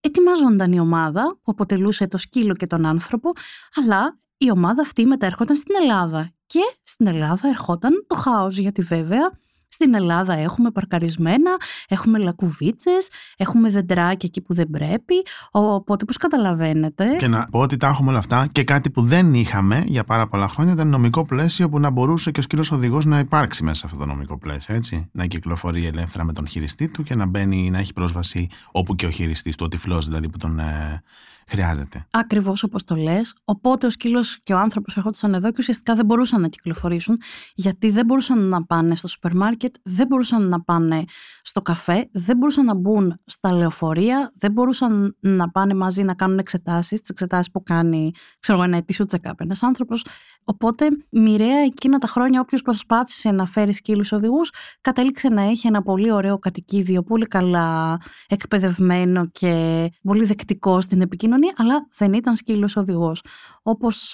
ετοιμάζονταν 0.00 0.72
η 0.72 0.80
ομάδα 0.80 1.38
που 1.42 1.52
αποτελούσε 1.52 2.06
το 2.08 2.16
σκύλο 2.16 2.54
και 2.54 2.66
τον 2.66 2.86
άνθρωπο, 2.86 3.32
αλλά 3.74 4.18
η 4.36 4.50
ομάδα 4.50 4.82
αυτή 4.82 5.06
μετά 5.06 5.26
έρχονταν 5.26 5.56
στην 5.56 5.74
Ελλάδα. 5.80 6.32
Και 6.46 6.60
στην 6.82 7.06
Ελλάδα 7.06 7.48
ερχόταν 7.48 8.04
το 8.06 8.14
χάος, 8.14 8.58
γιατί 8.58 8.82
βέβαια 8.82 9.30
στην 9.72 9.94
Ελλάδα 9.94 10.34
έχουμε 10.34 10.70
παρκαρισμένα, 10.70 11.50
έχουμε 11.88 12.18
λακκουβίτσες, 12.18 13.08
έχουμε 13.36 13.70
δεντράκια 13.70 14.16
εκεί 14.22 14.40
που 14.40 14.54
δεν 14.54 14.70
πρέπει, 14.70 15.14
οπότε 15.50 16.04
πώς 16.04 16.16
καταλαβαίνετε... 16.16 17.16
Και 17.18 17.28
να 17.28 17.46
πω 17.50 17.60
ότι 17.60 17.76
τα 17.76 17.88
έχουμε 17.88 18.08
όλα 18.10 18.18
αυτά 18.18 18.46
και 18.52 18.64
κάτι 18.64 18.90
που 18.90 19.02
δεν 19.02 19.34
είχαμε 19.34 19.84
για 19.86 20.04
πάρα 20.04 20.28
πολλά 20.28 20.48
χρόνια 20.48 20.72
ήταν 20.72 20.88
νομικό 20.88 21.24
πλαίσιο 21.24 21.68
που 21.68 21.80
να 21.80 21.90
μπορούσε 21.90 22.30
και 22.30 22.40
ο 22.40 22.42
σκύλος 22.42 22.70
οδηγός 22.70 23.04
να 23.04 23.18
υπάρξει 23.18 23.64
μέσα 23.64 23.76
σε 23.76 23.86
αυτό 23.86 23.98
το 23.98 24.06
νομικό 24.06 24.38
πλαίσιο, 24.38 24.74
έτσι. 24.74 25.08
Να 25.12 25.26
κυκλοφορεί 25.26 25.86
ελεύθερα 25.86 26.24
με 26.24 26.32
τον 26.32 26.46
χειριστή 26.46 26.88
του 26.88 27.02
και 27.02 27.14
να 27.14 27.26
μπαίνει, 27.26 27.70
να 27.70 27.78
έχει 27.78 27.92
πρόσβαση 27.92 28.48
όπου 28.72 28.94
και 28.94 29.06
ο 29.06 29.10
χειριστής 29.10 29.56
του, 29.56 29.64
ο 29.66 29.68
τυφλός 29.68 30.06
δηλαδή 30.06 30.28
που 30.28 30.38
τον 30.38 30.58
ε, 30.58 31.02
χρειάζεται. 31.50 32.06
Ακριβώς 32.10 32.62
όπως 32.62 32.84
το 32.84 32.94
λες. 32.94 33.34
Οπότε 33.44 33.86
ο 33.86 33.90
σκύλος 33.90 34.38
και 34.42 34.52
ο 34.52 34.58
άνθρωπος 34.58 34.96
ερχόντουσαν 34.96 35.34
εδώ 35.34 35.48
και 35.48 35.56
ουσιαστικά 35.58 35.94
δεν 35.94 36.04
μπορούσαν 36.04 36.40
να 36.40 36.48
κυκλοφορήσουν, 36.48 37.20
γιατί 37.54 37.90
δεν 37.90 38.04
μπορούσαν 38.04 38.48
να 38.48 38.64
πάνε 38.64 38.94
στο 38.94 39.08
σούπερ 39.08 39.34
μάρκετ 39.34 39.59
μάρκετ, 39.60 39.74
δεν 39.82 40.06
μπορούσαν 40.06 40.48
να 40.48 40.60
πάνε 40.60 41.04
στο 41.42 41.62
καφέ, 41.62 42.08
δεν 42.12 42.36
μπορούσαν 42.36 42.64
να 42.64 42.74
μπουν 42.74 43.20
στα 43.24 43.52
λεωφορεία, 43.52 44.32
δεν 44.34 44.52
μπορούσαν 44.52 45.16
να 45.20 45.50
πάνε 45.50 45.74
μαζί 45.74 46.02
να 46.02 46.14
κάνουν 46.14 46.38
εξετάσεις, 46.38 47.00
τις 47.00 47.08
εξετάσεις 47.08 47.50
που 47.50 47.62
κάνει, 47.62 48.10
ξέρω 48.40 48.62
ένα 48.62 48.76
ετήσιο 48.76 49.04
τσεκάπ 49.04 49.40
ένας 49.40 49.62
άνθρωπος. 49.62 50.04
Οπότε, 50.44 50.88
μοιραία 51.10 51.58
εκείνα 51.58 51.98
τα 51.98 52.06
χρόνια, 52.06 52.40
όποιος 52.40 52.62
προσπάθησε 52.62 53.30
να 53.30 53.44
φέρει 53.44 53.72
σκύλους 53.72 54.12
οδηγούς, 54.12 54.52
κατέληξε 54.80 55.28
να 55.28 55.42
έχει 55.42 55.66
ένα 55.66 55.82
πολύ 55.82 56.12
ωραίο 56.12 56.38
κατοικίδιο, 56.38 57.02
πολύ 57.02 57.26
καλά 57.26 58.00
εκπαιδευμένο 58.28 59.26
και 59.26 59.86
πολύ 60.02 60.24
δεκτικό 60.24 60.80
στην 60.80 61.00
επικοινωνία, 61.00 61.52
αλλά 61.56 61.88
δεν 61.96 62.12
ήταν 62.12 62.36
σκύλος 62.36 62.76
οδηγός. 62.76 63.22
Όπως 63.62 64.12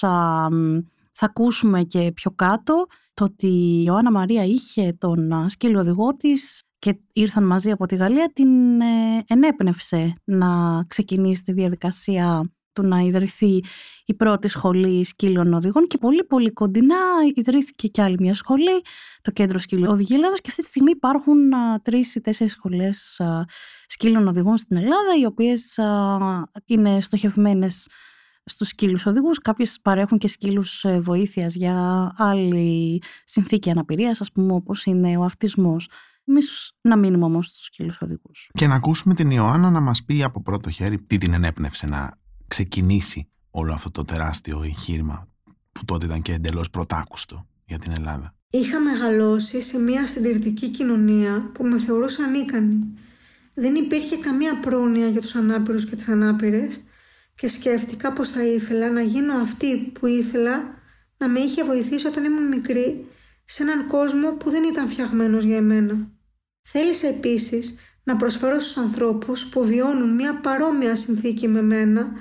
θα 1.18 1.26
ακούσουμε 1.26 1.82
και 1.82 2.12
πιο 2.14 2.30
κάτω 2.30 2.86
το 3.16 3.24
ότι 3.24 3.46
η 3.46 3.82
Ιωάννα 3.86 4.10
Μαρία 4.10 4.44
είχε 4.44 4.92
τον 4.98 5.48
σκύλο 5.48 5.80
οδηγό 5.80 6.16
της 6.16 6.62
και 6.78 6.98
ήρθαν 7.12 7.46
μαζί 7.46 7.70
από 7.70 7.86
τη 7.86 7.96
Γαλλία, 7.96 8.30
την 8.32 8.80
ε, 8.80 9.24
ενέπνευσε 9.26 10.14
να 10.24 10.82
ξεκινήσει 10.86 11.42
τη 11.42 11.52
διαδικασία 11.52 12.50
του 12.72 12.82
να 12.82 12.98
ιδρυθεί 12.98 13.62
η 14.04 14.14
πρώτη 14.14 14.48
σχολή 14.48 15.04
σκύλων 15.04 15.54
οδηγών 15.54 15.86
και 15.86 15.98
πολύ 15.98 16.24
πολύ 16.24 16.52
κοντινά 16.52 16.96
ιδρύθηκε 17.34 17.88
και 17.88 18.02
άλλη 18.02 18.16
μια 18.18 18.34
σχολή, 18.34 18.82
το 19.22 19.30
Κέντρο 19.30 19.58
Σκύλων 19.58 19.90
Οδηγή 19.90 20.14
Ελλάδος 20.14 20.40
και 20.40 20.48
αυτή 20.48 20.62
τη 20.62 20.68
στιγμή 20.68 20.90
υπάρχουν 20.90 21.50
τρει 21.50 21.80
τρεις 21.82 22.14
ή 22.14 22.20
τέσσερις 22.20 22.52
σχολές 22.52 23.20
σκύλων 23.86 24.28
οδηγών 24.28 24.56
στην 24.56 24.76
Ελλάδα 24.76 25.18
οι 25.20 25.24
οποίες 25.24 25.78
είναι 26.64 27.00
στοχευμένες 27.00 27.86
στους 28.46 28.68
σκύλους 28.68 29.06
οδηγούς. 29.06 29.38
Κάποιες 29.38 29.78
παρέχουν 29.82 30.18
και 30.18 30.28
σκύλους 30.28 30.84
ε, 30.84 31.00
βοήθειας 31.00 31.54
για 31.54 32.12
άλλη 32.16 33.02
συνθήκη 33.24 33.70
αναπηρίας, 33.70 34.20
ας 34.20 34.32
πούμε 34.32 34.52
όπως 34.52 34.84
είναι 34.84 35.16
ο 35.16 35.22
αυτισμός. 35.22 35.88
Εμείς 36.24 36.72
να 36.80 36.96
μείνουμε 36.96 37.24
όμως 37.24 37.46
στους 37.46 37.64
σκύλους 37.64 38.00
οδηγούς. 38.00 38.50
Και 38.54 38.66
να 38.66 38.74
ακούσουμε 38.74 39.14
την 39.14 39.30
Ιωάννα 39.30 39.70
να 39.70 39.80
μας 39.80 40.04
πει 40.04 40.22
από 40.22 40.42
πρώτο 40.42 40.70
χέρι 40.70 41.02
τι 41.02 41.18
την 41.18 41.32
ενέπνευσε 41.32 41.86
να 41.86 42.18
ξεκινήσει 42.48 43.28
όλο 43.50 43.72
αυτό 43.72 43.90
το 43.90 44.04
τεράστιο 44.04 44.62
εγχείρημα 44.62 45.28
που 45.72 45.84
τότε 45.84 46.06
ήταν 46.06 46.22
και 46.22 46.32
εντελώς 46.32 46.70
πρωτάκουστο 46.70 47.46
για 47.64 47.78
την 47.78 47.92
Ελλάδα. 47.92 48.34
Είχα 48.50 48.80
μεγαλώσει 48.80 49.62
σε 49.62 49.78
μια 49.78 50.06
συντηρητική 50.06 50.68
κοινωνία 50.68 51.50
που 51.54 51.64
με 51.64 51.78
θεωρούσαν 51.78 52.34
ικανή. 52.34 52.78
Δεν 53.54 53.74
υπήρχε 53.74 54.16
καμία 54.16 54.60
πρόνοια 54.60 55.08
για 55.08 55.20
τους 55.20 55.34
ανάπηρους 55.34 55.84
και 55.84 55.96
τις 55.96 56.08
ανάπηρες 56.08 56.80
και 57.36 57.48
σκέφτηκα 57.48 58.12
πως 58.12 58.30
θα 58.30 58.44
ήθελα 58.44 58.90
να 58.90 59.00
γίνω 59.00 59.34
αυτή 59.34 59.92
που 60.00 60.06
ήθελα 60.06 60.74
να 61.18 61.28
με 61.28 61.38
είχε 61.38 61.64
βοηθήσει 61.64 62.06
όταν 62.06 62.24
ήμουν 62.24 62.48
μικρή 62.48 63.06
σε 63.44 63.62
έναν 63.62 63.86
κόσμο 63.86 64.32
που 64.32 64.50
δεν 64.50 64.64
ήταν 64.64 64.90
φτιαγμένος 64.90 65.44
για 65.44 65.56
εμένα. 65.56 66.10
Θέλησα 66.62 67.08
επίσης 67.08 67.74
να 68.04 68.16
προσφέρω 68.16 68.58
στους 68.58 68.76
ανθρώπους 68.76 69.48
που 69.48 69.64
βιώνουν 69.64 70.14
μια 70.14 70.40
παρόμοια 70.40 70.96
συνθήκη 70.96 71.48
με 71.48 71.62
μένα 71.62 72.12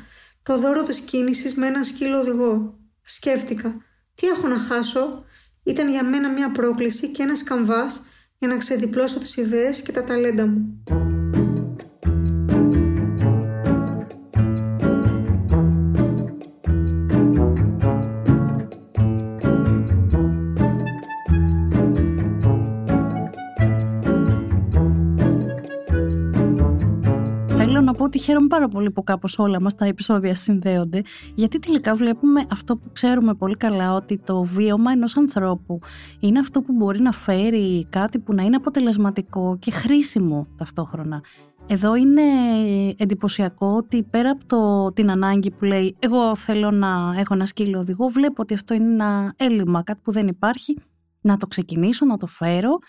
το 0.43 0.59
δώρο 0.59 0.83
της 0.83 0.99
κίνησης 0.99 1.53
με 1.53 1.67
ένα 1.67 1.83
σκύλο 1.83 2.19
οδηγό. 2.19 2.79
Σκέφτηκα, 3.01 3.77
τι 4.15 4.27
έχω 4.27 4.47
να 4.47 4.57
χάσω, 4.57 5.23
ήταν 5.63 5.89
για 5.89 6.03
μένα 6.03 6.29
μια 6.29 6.51
πρόκληση 6.51 7.11
και 7.11 7.23
ένας 7.23 7.43
καμβάς 7.43 8.01
για 8.37 8.47
να 8.47 8.57
ξεδιπλώσω 8.57 9.19
τις 9.19 9.37
ιδέες 9.37 9.81
και 9.81 9.91
τα 9.91 10.03
ταλέντα 10.03 10.45
μου. 10.45 10.83
Ότι 28.15 28.23
χαίρομαι 28.23 28.47
πάρα 28.47 28.67
πολύ 28.67 28.91
που 28.91 29.03
κάπως 29.03 29.39
όλα 29.39 29.61
μας 29.61 29.75
τα 29.75 29.85
επεισόδια 29.85 30.35
συνδέονται, 30.35 31.01
γιατί 31.35 31.59
τελικά 31.59 31.95
βλέπουμε 31.95 32.45
αυτό 32.51 32.77
που 32.77 32.91
ξέρουμε 32.91 33.33
πολύ 33.33 33.55
καλά, 33.55 33.93
ότι 33.93 34.17
το 34.17 34.43
βίωμα 34.43 34.91
ενός 34.91 35.17
ανθρώπου 35.17 35.79
είναι 36.19 36.39
αυτό 36.39 36.61
που 36.61 36.73
μπορεί 36.73 37.01
να 37.01 37.11
φέρει 37.11 37.87
κάτι 37.89 38.19
που 38.19 38.33
να 38.33 38.43
είναι 38.43 38.55
αποτελεσματικό 38.55 39.57
και 39.59 39.71
χρήσιμο 39.71 40.47
ταυτόχρονα. 40.57 41.23
Εδώ 41.67 41.95
είναι 41.95 42.21
εντυπωσιακό 42.97 43.75
ότι 43.75 44.03
πέρα 44.03 44.29
από 44.29 44.45
το, 44.45 44.91
την 44.93 45.11
ανάγκη 45.11 45.51
που 45.51 45.65
λέει 45.65 45.95
εγώ 45.99 46.35
θέλω 46.35 46.71
να 46.71 47.15
έχω 47.17 47.33
ένα 47.33 47.45
σκύλο 47.45 47.79
οδηγό, 47.79 48.07
βλέπω 48.07 48.41
ότι 48.41 48.53
αυτό 48.53 48.73
είναι 48.73 48.91
ένα 48.91 49.33
έλλειμμα, 49.37 49.83
κάτι 49.83 49.99
που 50.03 50.11
δεν 50.11 50.27
υπάρχει, 50.27 50.77
να 51.21 51.37
το 51.37 51.47
ξεκινήσω, 51.47 52.05
να 52.05 52.17
το 52.17 52.27
φέρω 52.27 52.79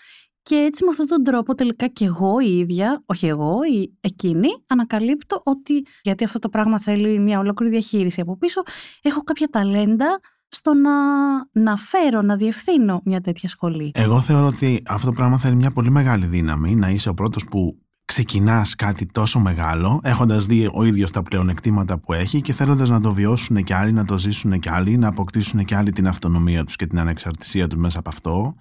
και 0.47 0.55
έτσι 0.55 0.83
με 0.83 0.89
αυτόν 0.89 1.05
τον 1.05 1.23
τρόπο 1.23 1.55
τελικά 1.55 1.87
και 1.87 2.05
εγώ 2.05 2.39
η 2.39 2.57
ίδια, 2.57 3.03
όχι 3.05 3.27
εγώ, 3.27 3.59
η 3.73 3.97
εκείνη, 4.01 4.47
ανακαλύπτω 4.67 5.41
ότι 5.43 5.85
γιατί 6.01 6.23
αυτό 6.23 6.39
το 6.39 6.49
πράγμα 6.49 6.79
θέλει 6.79 7.19
μια 7.19 7.39
ολόκληρη 7.39 7.71
διαχείριση 7.71 8.21
από 8.21 8.37
πίσω, 8.37 8.61
έχω 9.01 9.23
κάποια 9.23 9.47
ταλέντα 9.47 10.19
στο 10.49 10.73
να, 10.73 10.91
να 11.51 11.77
φέρω, 11.77 12.21
να 12.21 12.35
διευθύνω 12.35 13.01
μια 13.05 13.21
τέτοια 13.21 13.49
σχολή. 13.49 13.91
Εγώ 13.93 14.21
θεωρώ 14.21 14.45
ότι 14.45 14.83
αυτό 14.87 15.05
το 15.05 15.13
πράγμα 15.13 15.37
θέλει 15.37 15.55
μια 15.55 15.71
πολύ 15.71 15.89
μεγάλη 15.89 16.25
δύναμη, 16.25 16.75
να 16.75 16.89
είσαι 16.89 17.09
ο 17.09 17.13
πρώτος 17.13 17.45
που 17.45 17.81
ξεκινάς 18.05 18.75
κάτι 18.75 19.05
τόσο 19.05 19.39
μεγάλο, 19.39 19.99
έχοντας 20.03 20.45
δει 20.45 20.69
ο 20.73 20.83
ίδιος 20.83 21.11
τα 21.11 21.23
πλεονεκτήματα 21.23 21.99
που 21.99 22.13
έχει 22.13 22.41
και 22.41 22.53
θέλοντας 22.53 22.89
να 22.89 23.01
το 23.01 23.13
βιώσουν 23.13 23.63
και 23.63 23.73
άλλοι, 23.73 23.91
να 23.91 24.05
το 24.05 24.17
ζήσουν 24.17 24.59
και 24.59 24.69
άλλοι, 24.69 24.97
να 24.97 25.07
αποκτήσουν 25.07 25.65
και 25.65 25.75
άλλοι 25.75 25.91
την 25.91 26.07
αυτονομία 26.07 26.63
τους 26.63 26.75
και 26.75 26.87
την 26.87 26.99
ανεξαρτησία 26.99 27.67
τους 27.67 27.79
μέσα 27.79 27.99
από 27.99 28.09
αυτό 28.09 28.55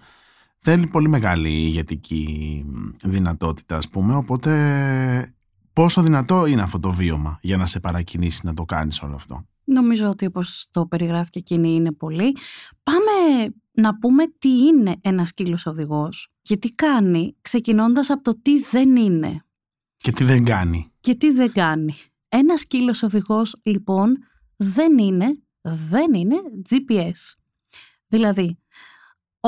θέλει 0.69 0.87
πολύ 0.87 1.09
μεγάλη 1.09 1.49
ηγετική 1.49 2.65
δυνατότητα 3.05 3.77
ας 3.77 3.89
πούμε 3.89 4.15
οπότε 4.15 5.35
πόσο 5.73 6.03
δυνατό 6.03 6.47
είναι 6.47 6.63
αυτό 6.63 6.79
το 6.79 6.91
βίωμα 6.91 7.39
για 7.43 7.57
να 7.57 7.67
σε 7.67 7.81
παρακινήσει 7.81 8.47
να 8.47 8.55
το 8.55 8.65
κάνεις 8.65 9.03
όλο 9.03 9.15
αυτό; 9.15 9.47
Νομίζω 9.65 10.09
ότι 10.09 10.27
όπως 10.27 10.69
το 10.71 10.87
περιγράφει 10.87 11.31
και 11.31 11.39
εκείνη 11.39 11.75
είναι 11.75 11.93
πολύ. 11.93 12.37
Πάμε 12.83 13.13
να 13.73 13.99
πούμε 13.99 14.25
τι 14.39 14.49
είναι 14.49 14.97
ένας 15.01 15.29
σκύλος 15.29 15.67
οδηγός 15.67 16.29
και 16.43 16.57
τι 16.57 16.71
κάνει 16.71 17.37
ξεκινώντας 17.41 18.11
από 18.11 18.23
το 18.23 18.41
τι 18.43 18.61
δεν 18.61 18.97
είναι. 18.97 19.45
Και 19.97 20.13
τι 20.13 20.25
δεν 20.25 20.45
κάνει. 20.45 20.91
Και 21.01 21.15
τι 21.15 21.31
δεν 21.31 21.53
κάνει. 21.53 21.95
Ένας 22.29 22.61
σκύλος 22.61 23.03
οδηγός 23.03 23.61
λοιπόν 23.63 24.17
δεν 24.57 24.99
είναι, 24.99 25.39
δεν 25.61 26.15
είναι 26.15 26.37
GPS. 26.71 27.39
Δηλαδή 28.07 28.59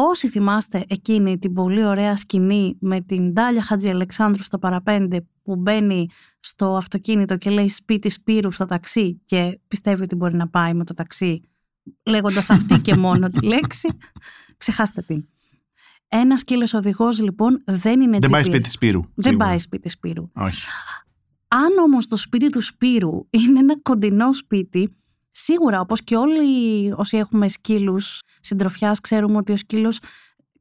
Όσοι 0.01 0.29
θυμάστε 0.29 0.85
εκείνη 0.89 1.39
την 1.39 1.53
πολύ 1.53 1.85
ωραία 1.85 2.17
σκηνή 2.17 2.77
με 2.81 3.01
την 3.01 3.33
Ντάλια 3.33 3.63
Χατζη 3.63 3.89
Αλεξάνδρου 3.89 4.43
στο 4.43 4.59
παραπέντε 4.59 5.27
που 5.43 5.57
μπαίνει 5.57 6.07
στο 6.41 6.77
αυτοκίνητο 6.77 7.37
και 7.37 7.51
λέει 7.51 7.69
σπίτι 7.69 8.09
Σπύρου 8.09 8.51
στο 8.51 8.67
ταξί 8.67 9.21
και 9.25 9.61
πιστεύει 9.69 10.03
ότι 10.03 10.15
μπορεί 10.15 10.37
να 10.37 10.49
πάει 10.49 10.75
με 10.75 10.85
το 10.85 10.95
ταξί 10.95 11.41
λέγοντας 12.07 12.51
αυτή 12.51 12.81
και 12.81 12.97
μόνο 13.05 13.29
τη 13.29 13.47
λέξη, 13.47 13.89
ξεχάστε 14.57 15.03
την. 15.03 15.29
Ένας 16.09 16.41
σκύλο 16.41 16.69
οδηγός 16.75 17.21
λοιπόν 17.21 17.63
δεν 17.65 18.01
είναι 18.01 18.19
Δεν 18.19 18.31
πάει 18.31 18.43
σπίτι 18.43 18.69
Σπύρου. 18.69 19.01
Δεν 19.15 19.37
πάει 19.37 19.59
σπίτι 19.59 19.89
Σπύρου. 19.89 20.31
Όχι. 20.33 20.67
Αν 21.49 21.79
όμως 21.85 22.09
το 22.09 22.17
σπίτι 22.17 22.51
του 22.51 22.61
Σπύρου 22.61 23.27
είναι 23.31 23.59
ένα 23.59 23.81
κοντινό 23.83 24.33
σπίτι, 24.33 24.97
Σίγουρα, 25.41 25.81
όπως 25.81 26.05
και 26.05 26.17
όλοι 26.17 26.93
όσοι 26.93 27.17
έχουμε 27.17 27.49
σκύλους 27.49 28.23
συντροφιάς, 28.41 29.01
ξέρουμε 29.01 29.37
ότι 29.37 29.53
ο 29.53 29.57
σκύλος 29.57 29.99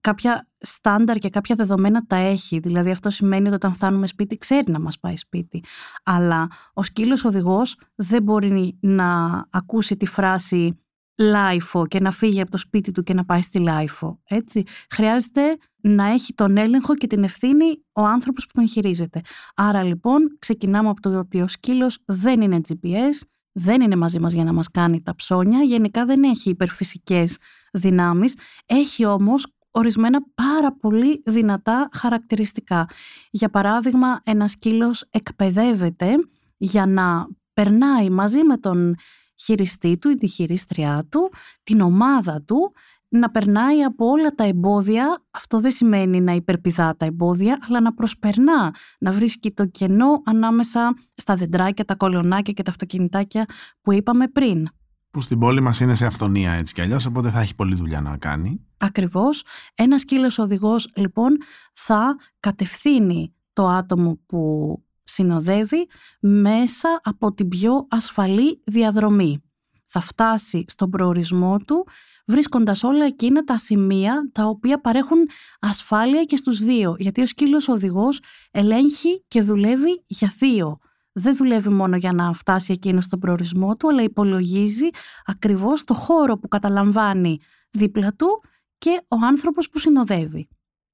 κάποια 0.01 0.47
στάνταρ 0.57 1.17
και 1.17 1.29
κάποια 1.29 1.55
δεδομένα 1.55 2.05
τα 2.05 2.15
έχει. 2.15 2.59
Δηλαδή 2.59 2.91
αυτό 2.91 3.09
σημαίνει 3.09 3.45
ότι 3.45 3.55
όταν 3.55 3.73
φτάνουμε 3.73 4.07
σπίτι 4.07 4.37
ξέρει 4.37 4.71
να 4.71 4.79
μας 4.79 4.99
πάει 4.99 5.15
σπίτι. 5.15 5.63
Αλλά 6.03 6.47
ο 6.73 6.83
σκύλος 6.83 7.23
οδηγός 7.23 7.79
δεν 7.95 8.23
μπορεί 8.23 8.77
να 8.81 9.43
ακούσει 9.49 9.97
τη 9.97 10.05
φράση 10.05 10.79
λάιφο 11.17 11.87
και 11.87 11.99
να 11.99 12.11
φύγει 12.11 12.41
από 12.41 12.51
το 12.51 12.57
σπίτι 12.57 12.91
του 12.91 13.03
και 13.03 13.13
να 13.13 13.25
πάει 13.25 13.41
στη 13.41 13.59
λάιφο. 13.59 14.19
Έτσι. 14.27 14.63
Χρειάζεται 14.89 15.57
να 15.81 16.05
έχει 16.05 16.33
τον 16.33 16.57
έλεγχο 16.57 16.95
και 16.95 17.07
την 17.07 17.23
ευθύνη 17.23 17.65
ο 17.91 18.01
άνθρωπος 18.01 18.45
που 18.45 18.51
τον 18.53 18.67
χειρίζεται. 18.67 19.21
Άρα 19.55 19.83
λοιπόν 19.83 20.37
ξεκινάμε 20.39 20.89
από 20.89 21.01
το 21.01 21.19
ότι 21.19 21.41
ο 21.41 21.47
σκύλος 21.47 21.99
δεν 22.05 22.41
είναι 22.41 22.61
GPS, 22.67 23.27
δεν 23.59 23.81
είναι 23.81 23.95
μαζί 23.95 24.19
μας 24.19 24.33
για 24.33 24.43
να 24.43 24.53
μας 24.53 24.71
κάνει 24.71 25.01
τα 25.01 25.15
ψώνια, 25.15 25.61
γενικά 25.61 26.05
δεν 26.05 26.23
έχει 26.23 26.49
υπερφυσικές 26.49 27.37
δυνάμεις, 27.71 28.35
έχει 28.65 29.05
όμως 29.05 29.47
ορισμένα 29.71 30.19
πάρα 30.35 30.73
πολύ 30.73 31.21
δυνατά 31.25 31.89
χαρακτηριστικά. 31.93 32.89
Για 33.29 33.49
παράδειγμα, 33.49 34.21
ένας 34.23 34.51
σκύλος 34.51 35.07
εκπαιδεύεται 35.09 36.13
για 36.57 36.85
να 36.85 37.27
περνάει 37.53 38.09
μαζί 38.09 38.43
με 38.43 38.57
τον 38.57 38.95
χειριστή 39.43 39.97
του 39.97 40.09
ή 40.09 40.15
τη 40.15 40.27
χειρίστριά 40.27 41.07
του, 41.11 41.31
την 41.63 41.81
ομάδα 41.81 42.41
του, 42.41 42.73
να 43.09 43.29
περνάει 43.31 43.83
από 43.83 44.05
όλα 44.05 44.29
τα 44.29 44.43
εμπόδια, 44.43 45.23
αυτό 45.31 45.59
δεν 45.59 45.71
σημαίνει 45.71 46.21
να 46.21 46.31
υπερπηδά 46.31 46.95
τα 46.97 47.05
εμπόδια, 47.05 47.59
αλλά 47.67 47.81
να 47.81 47.93
προσπερνά, 47.93 48.75
να 48.99 49.11
βρίσκει 49.11 49.51
το 49.51 49.65
κενό 49.65 50.21
ανάμεσα 50.25 50.93
στα 51.15 51.35
δεντράκια, 51.35 51.85
τα 51.85 51.95
κολονάκια 51.95 52.53
και 52.53 52.63
τα 52.63 52.71
αυτοκινητάκια 52.71 53.45
που 53.81 53.91
είπαμε 53.91 54.27
πριν. 54.27 54.67
Που 55.11 55.21
στην 55.21 55.39
πόλη 55.39 55.61
μας 55.61 55.79
είναι 55.79 55.95
σε 55.95 56.05
αυθονία 56.05 56.51
έτσι 56.51 56.73
κι 56.73 56.81
αλλιώς, 56.81 57.05
οπότε 57.05 57.29
θα 57.29 57.39
έχει 57.39 57.55
πολλή 57.55 57.75
δουλειά 57.75 58.01
να 58.01 58.17
κάνει. 58.17 58.65
Ακριβώς. 58.77 59.43
Ένας 59.75 60.01
σκύλος 60.01 60.37
οδηγός, 60.37 60.91
λοιπόν, 60.95 61.37
θα 61.73 62.15
κατευθύνει 62.39 63.33
το 63.53 63.67
άτομο 63.67 64.19
που 64.25 64.71
συνοδεύει 65.03 65.87
μέσα 66.19 66.99
από 67.03 67.33
την 67.33 67.47
πιο 67.47 67.87
ασφαλή 67.89 68.61
διαδρομή. 68.65 69.41
Θα 69.85 69.99
φτάσει 69.99 70.65
στον 70.67 70.89
προορισμό 70.89 71.57
του 71.57 71.87
βρίσκοντας 72.27 72.83
όλα 72.83 73.05
εκείνα 73.05 73.43
τα 73.43 73.57
σημεία 73.57 74.29
τα 74.31 74.45
οποία 74.45 74.81
παρέχουν 74.81 75.17
ασφάλεια 75.59 76.23
και 76.23 76.37
στους 76.37 76.59
δύο. 76.59 76.95
Γιατί 76.97 77.21
ο 77.21 77.25
σκύλος 77.25 77.67
οδηγός 77.67 78.19
ελέγχει 78.51 79.23
και 79.27 79.41
δουλεύει 79.41 80.03
για 80.07 80.33
δύο. 80.37 80.77
Δεν 81.11 81.35
δουλεύει 81.35 81.69
μόνο 81.69 81.95
για 81.95 82.13
να 82.13 82.33
φτάσει 82.33 82.71
εκείνος 82.71 83.03
στον 83.03 83.19
προορισμό 83.19 83.75
του, 83.75 83.89
αλλά 83.89 84.03
υπολογίζει 84.03 84.89
ακριβώς 85.25 85.83
το 85.83 85.93
χώρο 85.93 86.37
που 86.37 86.47
καταλαμβάνει 86.47 87.39
δίπλα 87.69 88.13
του 88.13 88.43
και 88.77 89.01
ο 89.07 89.15
άνθρωπος 89.25 89.69
που 89.69 89.79
συνοδεύει. 89.79 90.47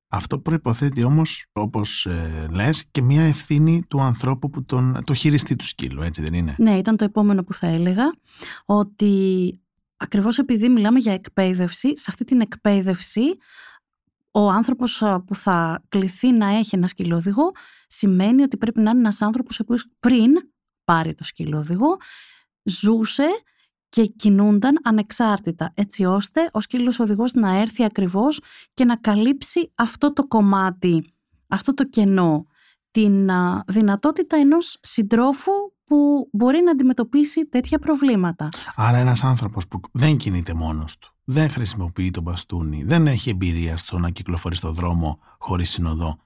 Αυτό 0.08 0.40
προϋποθέτει 0.40 1.04
όμως, 1.04 1.46
όπως 1.54 2.06
ε, 2.06 2.48
λες, 2.52 2.86
και 2.92 3.02
μια 3.02 3.22
ευθύνη 3.22 3.84
του 3.88 4.02
ανθρώπου 4.02 4.50
που 4.50 4.66
τον, 4.66 4.98
το 5.04 5.14
χειριστεί 5.14 5.56
του 5.56 5.66
σκύλου, 5.66 6.02
έτσι 6.02 6.22
δεν 6.22 6.34
είναι; 6.34 6.56
Ναι, 6.58 6.78
ήταν 6.78 6.98
το 6.98 7.04
επόμενο 7.04 7.44
που 7.44 7.54
θα 7.54 7.68
έλεγα, 7.68 8.14
ότι 8.66 9.63
ακριβώς 9.98 10.38
επειδή 10.38 10.70
μιλάμε 10.70 11.00
για 11.00 11.14
εκπαίδευση, 11.14 11.98
σε 11.98 12.06
αυτή 12.08 12.24
την 12.24 12.42
εκπαίδευση 12.42 13.38
ο 14.32 14.50
άνθρωπος 14.50 15.04
που 15.26 15.36
θα 15.36 15.84
κληθεί 15.90 16.32
να 16.32 16.48
έχει 16.48 16.76
ένα 16.76 16.88
σκυλόδηγο 16.88 17.52
σημαίνει 17.88 18.42
ότι 18.42 18.58
πρέπει 18.58 18.80
να 18.80 18.90
είναι 18.90 19.00
ένας 19.00 19.22
άνθρωπος 19.22 19.60
ο 19.60 19.64
οποίος 19.64 19.88
πριν 20.00 20.32
πάρει 20.84 21.14
το 21.14 21.24
σκυλόδηγο 21.24 21.98
ζούσε 22.64 23.28
και 23.90 24.06
κινούνταν 24.06 24.80
ανεξάρτητα 24.84 25.72
έτσι 25.74 26.06
ώστε 26.06 26.50
ο 26.52 26.62
σκύλος 26.62 27.00
οδηγός 27.00 27.34
να 27.34 27.50
έρθει 27.50 27.84
ακριβώς 27.84 28.40
και 28.74 28.86
να 28.86 28.96
καλύψει 28.96 29.72
αυτό 29.76 30.14
το 30.14 30.28
κομμάτι, 30.28 31.14
αυτό 31.48 31.74
το 31.74 31.84
κενό, 31.84 32.48
την 32.94 33.30
δυνατότητα 33.68 34.38
ενός 34.38 34.78
συντρόφου 34.82 35.52
που 35.86 36.30
μπορεί 36.32 36.62
να 36.62 36.72
αντιμετωπίσει 36.72 37.46
τέτοια 37.46 37.80
προβλήματα. 37.80 38.50
Άρα 38.76 38.98
ένας 38.98 39.24
άνθρωπος 39.24 39.68
που 39.68 39.80
δεν 39.92 40.18
κινείται 40.18 40.54
μόνος 40.54 40.98
του, 40.98 41.14
δεν 41.24 41.50
χρησιμοποιεί 41.50 42.12
τον 42.12 42.24
μπαστούνι, 42.24 42.84
δεν 42.84 43.08
έχει 43.08 43.30
εμπειρία 43.30 43.78
στο 43.78 44.00
να 44.00 44.10
κυκλοφορεί 44.10 44.56
στον 44.56 44.74
δρόμο 44.74 45.20
χωρίς 45.38 45.70
συνοδό 45.70 46.18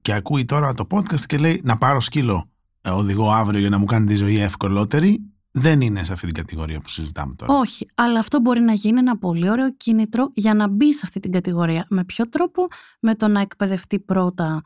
και 0.00 0.12
ακούει 0.12 0.44
τώρα 0.44 0.74
το 0.74 0.86
podcast 0.90 1.20
και 1.20 1.38
λέει 1.38 1.60
να 1.64 1.76
πάρω 1.76 2.00
σκύλο 2.00 2.48
ε, 2.86 2.90
οδηγώ 2.90 3.30
αύριο 3.30 3.60
για 3.60 3.68
να 3.68 3.78
μου 3.78 3.84
κάνει 3.84 4.06
τη 4.06 4.14
ζωή 4.14 4.40
ευκολότερη, 4.40 5.32
δεν 5.50 5.80
είναι 5.80 6.04
σε 6.04 6.12
αυτή 6.12 6.26
την 6.26 6.34
κατηγορία 6.34 6.80
που 6.80 6.88
συζητάμε 6.88 7.34
τώρα. 7.34 7.58
Όχι, 7.58 7.86
αλλά 7.94 8.18
αυτό 8.18 8.40
μπορεί 8.40 8.60
να 8.60 8.72
γίνει 8.72 8.98
ένα 8.98 9.18
πολύ 9.18 9.50
ωραίο 9.50 9.72
κίνητρο 9.72 10.30
για 10.34 10.54
να 10.54 10.68
μπει 10.68 10.92
σε 10.94 11.00
αυτή 11.04 11.20
την 11.20 11.32
κατηγορία. 11.32 11.86
Με 11.88 12.04
ποιο 12.04 12.28
τρόπο, 12.28 12.66
με 13.00 13.14
το 13.14 13.28
να 13.28 13.40
εκπαιδευτεί 13.40 13.98
πρώτα 13.98 14.62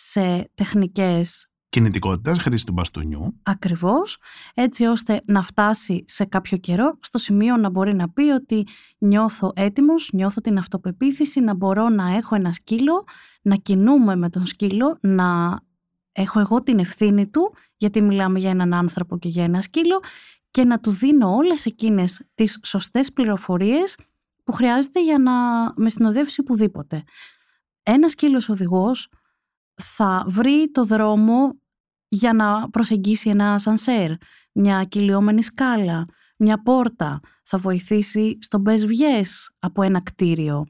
σε 0.00 0.50
τεχνικές 0.54 1.48
κινητικότητας, 1.68 2.38
χρήση 2.38 2.66
του 2.66 2.72
μπαστούνιου. 2.72 3.40
Ακριβώς, 3.42 4.18
έτσι 4.54 4.84
ώστε 4.84 5.22
να 5.26 5.42
φτάσει 5.42 6.04
σε 6.06 6.24
κάποιο 6.24 6.56
καιρό 6.56 6.98
στο 7.02 7.18
σημείο 7.18 7.56
να 7.56 7.70
μπορεί 7.70 7.94
να 7.94 8.10
πει 8.10 8.22
ότι 8.22 8.66
νιώθω 8.98 9.52
έτοιμος, 9.54 10.10
νιώθω 10.12 10.40
την 10.40 10.58
αυτοπεποίθηση, 10.58 11.40
να 11.40 11.54
μπορώ 11.54 11.88
να 11.88 12.16
έχω 12.16 12.34
ένα 12.34 12.52
σκύλο, 12.52 13.04
να 13.42 13.56
κινούμε 13.56 14.16
με 14.16 14.28
τον 14.28 14.46
σκύλο, 14.46 14.98
να 15.00 15.60
έχω 16.12 16.40
εγώ 16.40 16.62
την 16.62 16.78
ευθύνη 16.78 17.26
του, 17.28 17.54
γιατί 17.76 18.00
μιλάμε 18.00 18.38
για 18.38 18.50
έναν 18.50 18.74
άνθρωπο 18.74 19.18
και 19.18 19.28
για 19.28 19.44
ένα 19.44 19.62
σκύλο, 19.62 20.00
και 20.50 20.64
να 20.64 20.80
του 20.80 20.90
δίνω 20.90 21.34
όλες 21.34 21.66
εκείνες 21.66 22.22
τις 22.34 22.60
σωστές 22.62 23.12
πληροφορίες 23.12 23.98
που 24.44 24.52
χρειάζεται 24.52 25.02
για 25.02 25.18
να 25.18 25.32
με 25.76 25.90
συνοδεύσει 25.90 26.40
οπουδήποτε. 26.40 27.02
Ένας 27.82 28.10
σκύλος 28.10 28.48
οδηγός 28.48 29.08
θα 29.82 30.24
βρει 30.28 30.70
το 30.70 30.84
δρόμο 30.84 31.60
για 32.08 32.32
να 32.32 32.70
προσεγγίσει 32.70 33.30
ένα 33.30 33.58
σανσέρ, 33.58 34.10
μια 34.52 34.84
κυλιόμενη 34.84 35.42
σκάλα, 35.42 36.06
μια 36.38 36.62
πόρτα, 36.62 37.20
θα 37.42 37.58
βοηθήσει 37.58 38.38
στον 38.40 38.62
πες 38.62 38.86
από 39.58 39.82
ένα 39.82 40.02
κτίριο, 40.02 40.66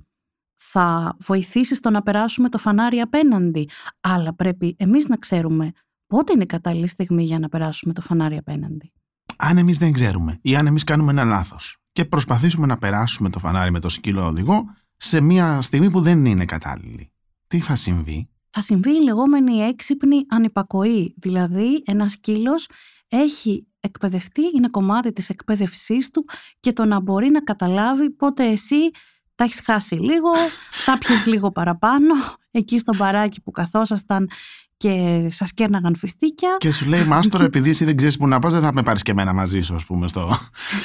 θα 0.56 1.16
βοηθήσει 1.20 1.74
στο 1.74 1.90
να 1.90 2.02
περάσουμε 2.02 2.48
το 2.48 2.58
φανάρι 2.58 3.00
απέναντι, 3.00 3.68
αλλά 4.00 4.34
πρέπει 4.34 4.76
εμείς 4.78 5.06
να 5.06 5.16
ξέρουμε 5.16 5.70
πότε 6.06 6.33
είναι 6.33 6.42
η 6.42 6.46
κατάλληλη 6.46 6.87
στιγμή 6.87 7.24
για 7.24 7.38
να 7.38 7.48
περάσουμε 7.48 7.92
το 7.92 8.00
φανάρι 8.00 8.37
απέναντι. 8.37 8.92
Αν 9.37 9.59
εμείς 9.59 9.78
δεν 9.78 9.92
ξέρουμε 9.92 10.38
ή 10.42 10.56
αν 10.56 10.66
εμείς 10.66 10.85
κάνουμε 10.85 11.11
ένα 11.11 11.24
λάθος 11.24 11.76
και 11.92 12.04
προσπαθήσουμε 12.04 12.66
να 12.66 12.78
περάσουμε 12.78 13.30
το 13.30 13.38
φανάρι 13.38 13.70
με 13.70 13.80
το 13.80 13.88
σκύλο 13.88 14.26
οδηγό 14.26 14.64
σε 14.96 15.20
μια 15.20 15.61
στιγμή 15.61 15.90
που 15.90 16.00
δεν 16.00 16.24
είναι 16.24 16.44
κατάλληλη, 16.44 17.12
τι 17.46 17.59
θα 17.59 17.74
συμβεί; 17.74 18.28
Θα 18.59 18.66
συμβεί 18.66 18.90
η 18.90 19.03
λεγόμενη 19.03 19.61
έξυπνη 19.61 20.25
ανυπακοή. 20.29 21.14
Δηλαδή, 21.16 21.83
ένας 21.87 22.12
σκύλος 22.12 22.68
έχει 23.09 23.66
εκπαιδευτεί, 23.81 24.42
είναι 24.57 24.68
κομμάτι 24.68 25.12
της 25.12 25.29
εκπαίδευσής 25.29 26.11
του 26.11 26.25
και 26.61 26.73
το 26.73 26.85
να 26.85 27.01
μπορεί 27.01 27.31
να 27.31 27.40
καταλάβει 27.40 28.11
πότε 28.11 28.44
εσύ 28.44 28.90
τα 29.35 29.44
έχεις 29.44 29.61
χάσει 29.61 29.94
λίγο, 29.94 30.31
τα 30.87 30.99
πιες 30.99 31.27
λίγο 31.27 31.53
παραπάνω, 31.53 32.14
εκεί 32.51 32.79
στο 32.79 32.97
μπαράκι 32.97 33.40
που 33.40 33.51
καθόσασταν 33.51 34.29
και 34.77 35.27
σας 35.31 35.53
κέρναγαν 35.53 35.97
φιστίκια. 35.97 36.57
Και 36.59 36.73
σου 36.73 36.88
λέει, 36.88 37.05
Μάστορα, 37.05 37.44
επειδή 37.51 37.71
εσύ 37.71 37.85
δεν 37.85 37.97
ξέρεις 37.97 38.16
που 38.16 38.27
να 38.27 38.38
πας, 38.38 38.53
δεν 38.53 38.62
θα 38.62 38.73
με 38.73 38.83
πάρεις 38.83 39.03
και 39.03 39.11
εμένα 39.11 39.33
μαζί 39.33 39.61
σου, 39.61 39.75
ας 39.75 39.85
πούμε. 39.85 40.09
Στο... 40.09 40.31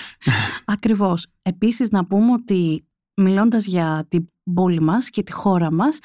Ακριβώς. 0.66 1.28
Επίσης, 1.44 1.92
να 1.92 2.06
πούμε 2.06 2.32
ότι 2.32 2.86
μιλώντας 3.16 3.66
για 3.66 4.06
την 4.10 4.28
πόλη 4.54 4.82
μας 4.82 5.10
και 5.10 5.24
τη 5.24 5.32
χώρα 5.32 5.72
μας, 5.72 6.00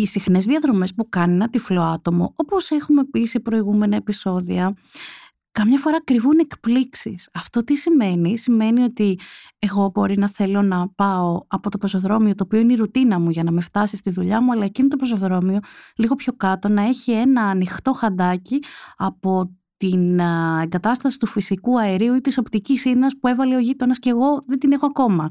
οι 0.00 0.06
συχνές 0.06 0.44
διαδρομές 0.44 0.94
που 0.94 1.08
κάνει 1.08 1.34
ένα 1.34 1.48
τυφλό 1.48 1.82
άτομο, 1.82 2.32
όπως 2.36 2.70
έχουμε 2.70 3.04
πει 3.04 3.26
σε 3.26 3.40
προηγούμενα 3.40 3.96
επεισόδια, 3.96 4.74
καμιά 5.50 5.78
φορά 5.78 6.02
κρυβούν 6.04 6.38
εκπλήξεις. 6.38 7.28
Αυτό 7.34 7.64
τι 7.64 7.76
σημαίνει, 7.76 8.38
σημαίνει 8.38 8.82
ότι 8.82 9.18
εγώ 9.58 9.90
μπορεί 9.94 10.18
να 10.18 10.28
θέλω 10.28 10.62
να 10.62 10.88
πάω 10.88 11.44
από 11.46 11.70
το 11.70 11.78
πεζοδρόμιο, 11.78 12.34
το 12.34 12.44
οποίο 12.44 12.60
είναι 12.60 12.72
η 12.72 12.76
ρουτίνα 12.76 13.18
μου 13.18 13.30
για 13.30 13.42
να 13.42 13.50
με 13.50 13.60
φτάσει 13.60 13.96
στη 13.96 14.10
δουλειά 14.10 14.42
μου, 14.42 14.52
αλλά 14.52 14.64
εκείνο 14.64 14.88
το 14.88 14.96
πεζοδρόμιο 14.96 15.58
λίγο 15.96 16.14
πιο 16.14 16.32
κάτω 16.32 16.68
να 16.68 16.82
έχει 16.82 17.12
ένα 17.12 17.42
ανοιχτό 17.42 17.92
χαντάκι 17.92 18.62
από 18.96 19.56
την 19.76 20.20
εγκατάσταση 20.62 21.18
του 21.18 21.26
φυσικού 21.26 21.80
αερίου 21.80 22.14
ή 22.14 22.20
της 22.20 22.38
οπτικής 22.38 22.84
ίνας 22.84 23.12
που 23.20 23.28
έβαλε 23.28 23.56
ο 23.56 23.58
γείτονας 23.58 23.98
και 23.98 24.10
εγώ 24.10 24.42
δεν 24.46 24.58
την 24.58 24.72
έχω 24.72 24.86
ακόμα. 24.86 25.30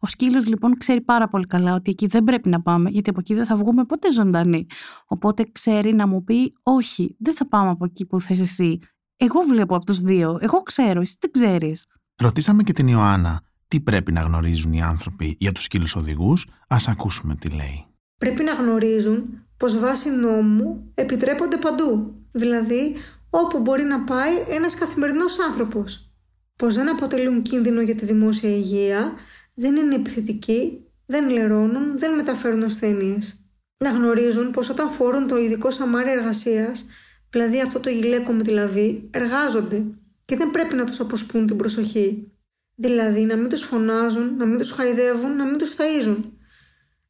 Ο 0.00 0.06
σκύλος 0.06 0.46
λοιπόν 0.46 0.76
ξέρει 0.78 1.00
πάρα 1.00 1.28
πολύ 1.28 1.46
καλά 1.46 1.74
ότι 1.74 1.90
εκεί 1.90 2.06
δεν 2.06 2.24
πρέπει 2.24 2.48
να 2.48 2.62
πάμε 2.62 2.90
γιατί 2.90 3.10
από 3.10 3.20
εκεί 3.20 3.34
δεν 3.34 3.46
θα 3.46 3.56
βγούμε 3.56 3.84
ποτέ 3.84 4.12
ζωντανοί. 4.12 4.66
Οπότε 5.06 5.44
ξέρει 5.52 5.94
να 5.94 6.06
μου 6.06 6.24
πει 6.24 6.52
όχι 6.62 7.16
δεν 7.18 7.34
θα 7.34 7.48
πάμε 7.48 7.70
από 7.70 7.84
εκεί 7.84 8.06
που 8.06 8.20
θες 8.20 8.40
εσύ. 8.40 8.78
Εγώ 9.16 9.40
βλέπω 9.40 9.76
από 9.76 9.84
τους 9.84 10.00
δύο. 10.00 10.38
Εγώ 10.40 10.62
ξέρω, 10.62 11.00
εσύ 11.00 11.16
δεν 11.20 11.30
ξέρεις. 11.30 11.86
Ρωτήσαμε 12.16 12.62
και 12.62 12.72
την 12.72 12.88
Ιωάννα 12.88 13.40
τι 13.68 13.80
πρέπει 13.80 14.12
να 14.12 14.20
γνωρίζουν 14.20 14.72
οι 14.72 14.82
άνθρωποι 14.82 15.36
για 15.40 15.52
τους 15.52 15.62
σκύλους 15.62 15.96
οδηγούς. 15.96 16.46
Ας 16.68 16.88
ακούσουμε 16.88 17.34
τι 17.34 17.48
λέει. 17.48 17.86
Πρέπει 18.18 18.44
να 18.44 18.52
γνωρίζουν 18.52 19.46
πως 19.56 19.78
βάσει 19.78 20.10
νόμου 20.10 20.90
επιτρέπονται 20.94 21.56
παντού. 21.56 22.14
Δηλαδή 22.32 22.94
όπου 23.30 23.60
μπορεί 23.60 23.82
να 23.82 24.04
πάει 24.04 24.32
ένας 24.48 24.74
καθημερινός 24.74 25.38
άνθρωπος. 25.40 26.10
Πως 26.56 26.74
δεν 26.74 26.90
αποτελούν 26.90 27.42
κίνδυνο 27.42 27.80
για 27.80 27.94
τη 27.94 28.04
δημόσια 28.04 28.50
υγεία 28.50 29.12
δεν 29.54 29.76
είναι 29.76 29.94
επιθετικοί, 29.94 30.84
δεν 31.06 31.30
λερώνουν, 31.30 31.98
δεν 31.98 32.14
μεταφέρουν 32.14 32.62
ασθένειες. 32.62 33.44
Να 33.76 33.90
γνωρίζουν 33.90 34.50
πως 34.50 34.68
όταν 34.68 34.90
φορούν 34.90 35.28
το 35.28 35.36
ειδικό 35.36 35.70
σαμάρι 35.70 36.10
εργασίας, 36.10 36.86
δηλαδή 37.30 37.60
αυτό 37.60 37.80
το 37.80 37.90
γυλαίκο 37.90 38.32
με 38.32 38.42
τη 38.42 38.50
λαβή, 38.50 39.08
εργάζονται 39.10 39.84
και 40.24 40.36
δεν 40.36 40.50
πρέπει 40.50 40.76
να 40.76 40.84
τους 40.84 41.00
αποσπούν 41.00 41.46
την 41.46 41.56
προσοχή. 41.56 42.32
Δηλαδή 42.74 43.20
να 43.20 43.36
μην 43.36 43.48
τους 43.48 43.62
φωνάζουν, 43.62 44.36
να 44.36 44.46
μην 44.46 44.58
τους 44.58 44.70
χαϊδεύουν, 44.70 45.36
να 45.36 45.44
μην 45.44 45.58
τους 45.58 45.74
ταΐζουν. 45.76 46.16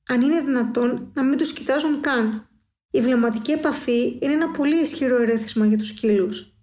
Αν 0.08 0.20
είναι 0.20 0.40
δυνατόν, 0.40 1.10
να 1.14 1.22
μην 1.22 1.38
τους 1.38 1.52
κοιτάζουν 1.52 2.00
καν. 2.00 2.48
Η 2.90 3.00
βλεμματική 3.00 3.50
επαφή 3.52 4.18
είναι 4.20 4.32
ένα 4.32 4.50
πολύ 4.50 4.80
ισχυρό 4.80 5.16
ερέθισμα 5.22 5.66
για 5.66 5.78
τους 5.78 5.88
σκύλους. 5.88 6.54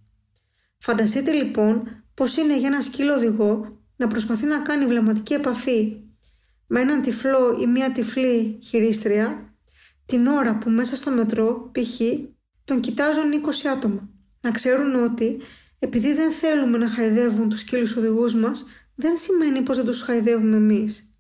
Φανταστείτε 0.78 1.32
λοιπόν 1.32 2.04
πως 2.14 2.38
είναι 2.38 2.58
για 2.58 2.68
ένα 2.68 2.82
σκύλο 2.82 3.14
οδηγό 3.14 3.77
να 3.98 4.08
προσπαθεί 4.08 4.46
να 4.46 4.60
κάνει 4.60 4.86
βλεμματική 4.86 5.34
επαφή 5.34 6.02
με 6.68 6.82
έναν 6.82 7.02
τυφλό 7.02 7.58
ή 7.62 7.66
μία 7.68 7.92
τυφλή 7.92 8.60
χειρίστρια 8.64 9.54
την 10.06 10.28
ώρα 10.28 10.58
που 10.58 10.70
μέσα 10.70 10.96
στο 10.96 11.12
μετρό, 11.12 11.72
π.χ., 11.72 12.02
τον 12.64 12.80
κοιτάζουν 12.80 13.24
20 13.66 13.68
άτομα. 13.76 14.10
Να 14.42 14.52
ξέρουν 14.52 15.04
ότι 15.04 15.40
επειδή 15.80 16.14
δεν 16.14 16.32
θέλουμε 16.32 16.78
να 16.78 16.90
χαϊδεύουν 16.90 17.50
τους 17.50 17.60
σκύλους 17.60 17.96
οδηγούς 17.96 18.36
μας, 18.36 18.66
δεν 18.96 19.18
σημαίνει 19.18 19.62
πως 19.62 19.76
δεν 19.78 19.86
τους 19.86 20.02
χαϊδεύουμε 20.02 20.56
εμείς. 20.56 21.12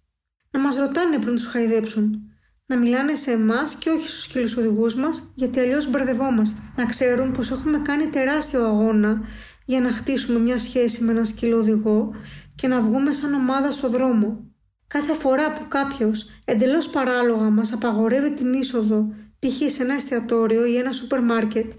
Να 0.51 0.59
μας 0.59 0.77
ρωτάνε 0.77 1.19
πριν 1.19 1.35
τους 1.35 1.45
χαϊδέψουν. 1.45 2.21
Να 2.65 2.77
μιλάνε 2.77 3.15
σε 3.15 3.31
εμάς 3.31 3.75
και 3.75 3.89
όχι 3.89 4.07
στους 4.07 4.21
σκύλους 4.21 4.57
οδηγούς 4.57 4.95
μας, 4.95 5.31
γιατί 5.35 5.59
αλλιώς 5.59 5.89
μπερδευόμαστε. 5.89 6.59
Να 6.75 6.85
ξέρουν 6.85 7.31
πως 7.31 7.51
έχουμε 7.51 7.77
κάνει 7.77 8.05
τεράστιο 8.05 8.65
αγώνα 8.65 9.21
για 9.65 9.81
να 9.81 9.91
χτίσουμε 9.91 10.39
μια 10.39 10.59
σχέση 10.59 11.03
με 11.03 11.11
ένα 11.11 11.25
σκύλο 11.25 11.57
οδηγό 11.57 12.15
και 12.57 12.67
να 12.67 12.81
βγούμε 12.81 13.11
σαν 13.13 13.33
ομάδα 13.33 13.71
στο 13.71 13.89
δρόμο. 13.89 14.51
Κάθε 14.87 15.13
φορά 15.13 15.53
που 15.53 15.67
κάποιος 15.67 16.29
εντελώς 16.45 16.89
παράλογα 16.89 17.49
μας 17.49 17.73
απαγορεύει 17.73 18.31
την 18.33 18.53
είσοδο 18.53 19.07
π.χ. 19.39 19.71
σε 19.71 19.83
ένα 19.83 19.93
εστιατόριο 19.93 20.65
ή 20.65 20.77
ένα 20.77 20.91
σούπερ 20.91 21.21
μάρκετ 21.21 21.71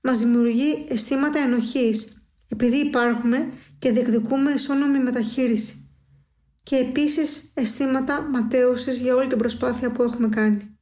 μας 0.00 0.18
δημιουργεί 0.18 0.86
αισθήματα 0.88 1.38
ενοχής 1.38 2.26
επειδή 2.48 2.76
υπάρχουμε 2.76 3.52
και 3.78 3.90
διεκδικούμε 3.90 4.50
ισόνομη 4.50 4.98
μεταχείριση 4.98 5.84
και 6.62 6.76
επίσης 6.76 7.52
αισθήματα 7.54 8.22
ματέωσης 8.22 9.00
για 9.00 9.14
όλη 9.14 9.26
την 9.26 9.38
προσπάθεια 9.38 9.90
που 9.90 10.02
έχουμε 10.02 10.28
κάνει. 10.28 10.78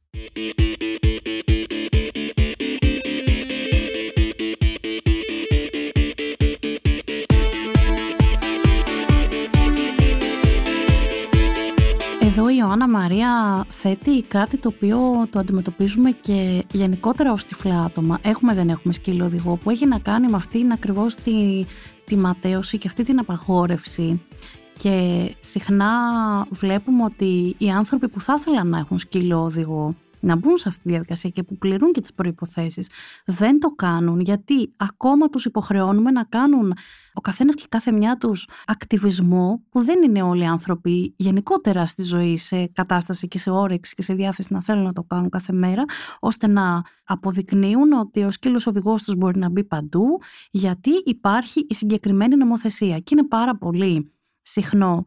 Θέτει 13.85 14.23
κάτι 14.23 14.57
το 14.57 14.71
οποίο 14.75 15.27
το 15.29 15.39
αντιμετωπίζουμε 15.39 16.11
και 16.11 16.63
γενικότερα 16.71 17.31
ως 17.31 17.45
τυφλά 17.45 17.83
άτομα. 17.83 18.19
Έχουμε 18.21 18.53
δεν 18.53 18.69
έχουμε 18.69 18.93
σκύλο 18.93 19.25
οδηγό 19.25 19.55
που 19.55 19.69
έχει 19.69 19.85
να 19.85 19.99
κάνει 19.99 20.27
με 20.27 20.35
αυτήν 20.35 20.71
ακριβώς 20.71 21.15
τη, 21.15 21.65
τη 22.05 22.15
ματέωση 22.15 22.77
και 22.77 22.87
αυτή 22.87 23.03
την 23.03 23.19
απαγόρευση. 23.19 24.21
Και 24.77 24.95
συχνά 25.39 25.91
βλέπουμε 26.49 27.03
ότι 27.03 27.55
οι 27.57 27.69
άνθρωποι 27.69 28.07
που 28.07 28.21
θα 28.21 28.35
ήθελαν 28.39 28.67
να 28.67 28.77
έχουν 28.77 28.99
σκύλο 28.99 29.41
οδηγό 29.41 29.95
να 30.23 30.35
μπουν 30.35 30.57
σε 30.57 30.69
αυτή 30.69 30.81
τη 30.81 30.89
διαδικασία 30.89 31.29
και 31.29 31.43
που 31.43 31.57
πληρούν 31.57 31.91
και 31.91 32.01
τις 32.01 32.13
προϋποθέσεις 32.13 32.89
δεν 33.25 33.59
το 33.59 33.69
κάνουν 33.69 34.19
γιατί 34.19 34.73
ακόμα 34.77 35.29
τους 35.29 35.45
υποχρεώνουμε 35.45 36.11
να 36.11 36.23
κάνουν 36.23 36.73
ο 37.13 37.21
καθένας 37.21 37.55
και 37.55 37.65
κάθε 37.69 37.91
μια 37.91 38.17
τους 38.17 38.47
ακτιβισμό 38.65 39.63
που 39.69 39.83
δεν 39.83 40.03
είναι 40.03 40.21
όλοι 40.21 40.41
οι 40.41 40.45
άνθρωποι 40.45 41.13
γενικότερα 41.17 41.85
στη 41.85 42.03
ζωή 42.03 42.37
σε 42.37 42.67
κατάσταση 42.67 43.27
και 43.27 43.39
σε 43.39 43.49
όρεξη 43.49 43.95
και 43.95 44.01
σε 44.01 44.13
διάθεση 44.13 44.53
να 44.53 44.61
θέλουν 44.61 44.83
να 44.83 44.93
το 44.93 45.03
κάνουν 45.03 45.29
κάθε 45.29 45.53
μέρα 45.53 45.83
ώστε 46.19 46.47
να 46.47 46.81
αποδεικνύουν 47.03 47.91
ότι 47.91 48.23
ο 48.23 48.31
σκύλος 48.31 48.67
οδηγός 48.67 49.03
τους 49.03 49.15
μπορεί 49.15 49.39
να 49.39 49.49
μπει 49.49 49.63
παντού 49.63 50.05
γιατί 50.51 50.91
υπάρχει 51.05 51.65
η 51.69 51.73
συγκεκριμένη 51.73 52.35
νομοθεσία. 52.35 52.99
Και 52.99 53.15
είναι 53.17 53.27
πάρα 53.27 53.57
πολύ 53.57 54.13
συχνό 54.41 55.03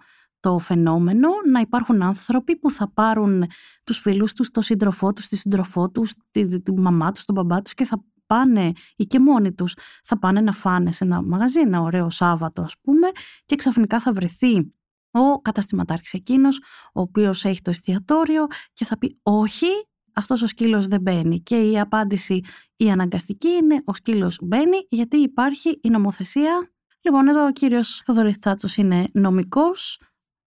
το 0.46 0.58
φαινόμενο 0.58 1.28
να 1.50 1.60
υπάρχουν 1.60 2.02
άνθρωποι 2.02 2.56
που 2.56 2.70
θα 2.70 2.90
πάρουν 2.92 3.44
τους 3.84 3.98
φίλους 3.98 4.32
τους, 4.32 4.50
τον 4.50 4.62
σύντροφό 4.62 5.12
τους, 5.12 5.26
τη 5.26 5.36
σύντροφό 5.36 5.90
τους, 5.90 6.14
τη, 6.30 6.62
τη 6.62 6.72
μαμά 6.72 7.12
τους, 7.12 7.24
τον 7.24 7.34
μπαμπά 7.34 7.62
τους 7.62 7.74
και 7.74 7.84
θα 7.84 8.04
πάνε 8.26 8.72
ή 8.96 9.04
και 9.04 9.20
μόνοι 9.20 9.52
τους 9.52 9.76
θα 10.04 10.18
πάνε 10.18 10.40
να 10.40 10.52
φάνε 10.52 10.92
σε 10.92 11.04
ένα 11.04 11.22
μαγαζί, 11.22 11.60
ένα 11.60 11.80
ωραίο 11.80 12.10
Σάββατο 12.10 12.62
ας 12.62 12.74
πούμε 12.80 13.08
και 13.46 13.56
ξαφνικά 13.56 14.00
θα 14.00 14.12
βρεθεί 14.12 14.74
ο 15.10 15.40
καταστηματάρχης 15.40 16.12
εκείνος 16.12 16.58
ο 16.94 17.00
οποίος 17.00 17.44
έχει 17.44 17.62
το 17.62 17.70
εστιατόριο 17.70 18.46
και 18.72 18.84
θα 18.84 18.98
πει 18.98 19.18
όχι 19.22 19.66
αυτός 20.14 20.42
ο 20.42 20.46
σκύλος 20.46 20.86
δεν 20.86 21.00
μπαίνει 21.00 21.40
και 21.40 21.70
η 21.70 21.80
απάντηση 21.80 22.40
η 22.76 22.90
αναγκαστική 22.90 23.48
είναι 23.48 23.82
ο 23.84 23.94
σκύλος 23.94 24.38
μπαίνει 24.42 24.86
γιατί 24.88 25.16
υπάρχει 25.16 25.80
η 25.82 25.88
νομοθεσία 25.88 26.70
Λοιπόν, 27.06 27.28
εδώ 27.28 27.46
ο 27.46 27.52
κύριος 27.52 28.02
Θοδωρής 28.04 28.38
Τσάτσος 28.38 28.76
είναι 28.76 29.08
νομικός, 29.12 30.00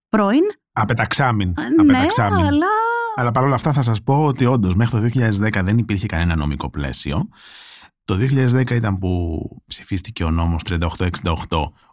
πρώην; 0.09 0.43
Απεταξάμιν. 0.71 1.53
Ναι, 1.85 1.97
αλλά... 2.17 2.65
Αλλά 3.15 3.31
παρόλα 3.31 3.55
αυτά 3.55 3.73
θα 3.73 3.81
σας 3.81 4.03
πω 4.03 4.25
ότι 4.25 4.45
όντως 4.45 4.75
μέχρι 4.75 5.11
το 5.11 5.19
2010 5.39 5.61
δεν 5.63 5.77
υπήρχε 5.77 6.05
κανένα 6.05 6.35
νομικό 6.35 6.69
πλαίσιο. 6.69 7.29
Το 8.05 8.17
2010 8.59 8.69
ήταν 8.71 8.97
που 8.97 9.39
ψηφίστηκε 9.67 10.23
ο 10.23 10.31
νόμος 10.31 10.61
3868, 10.67 10.77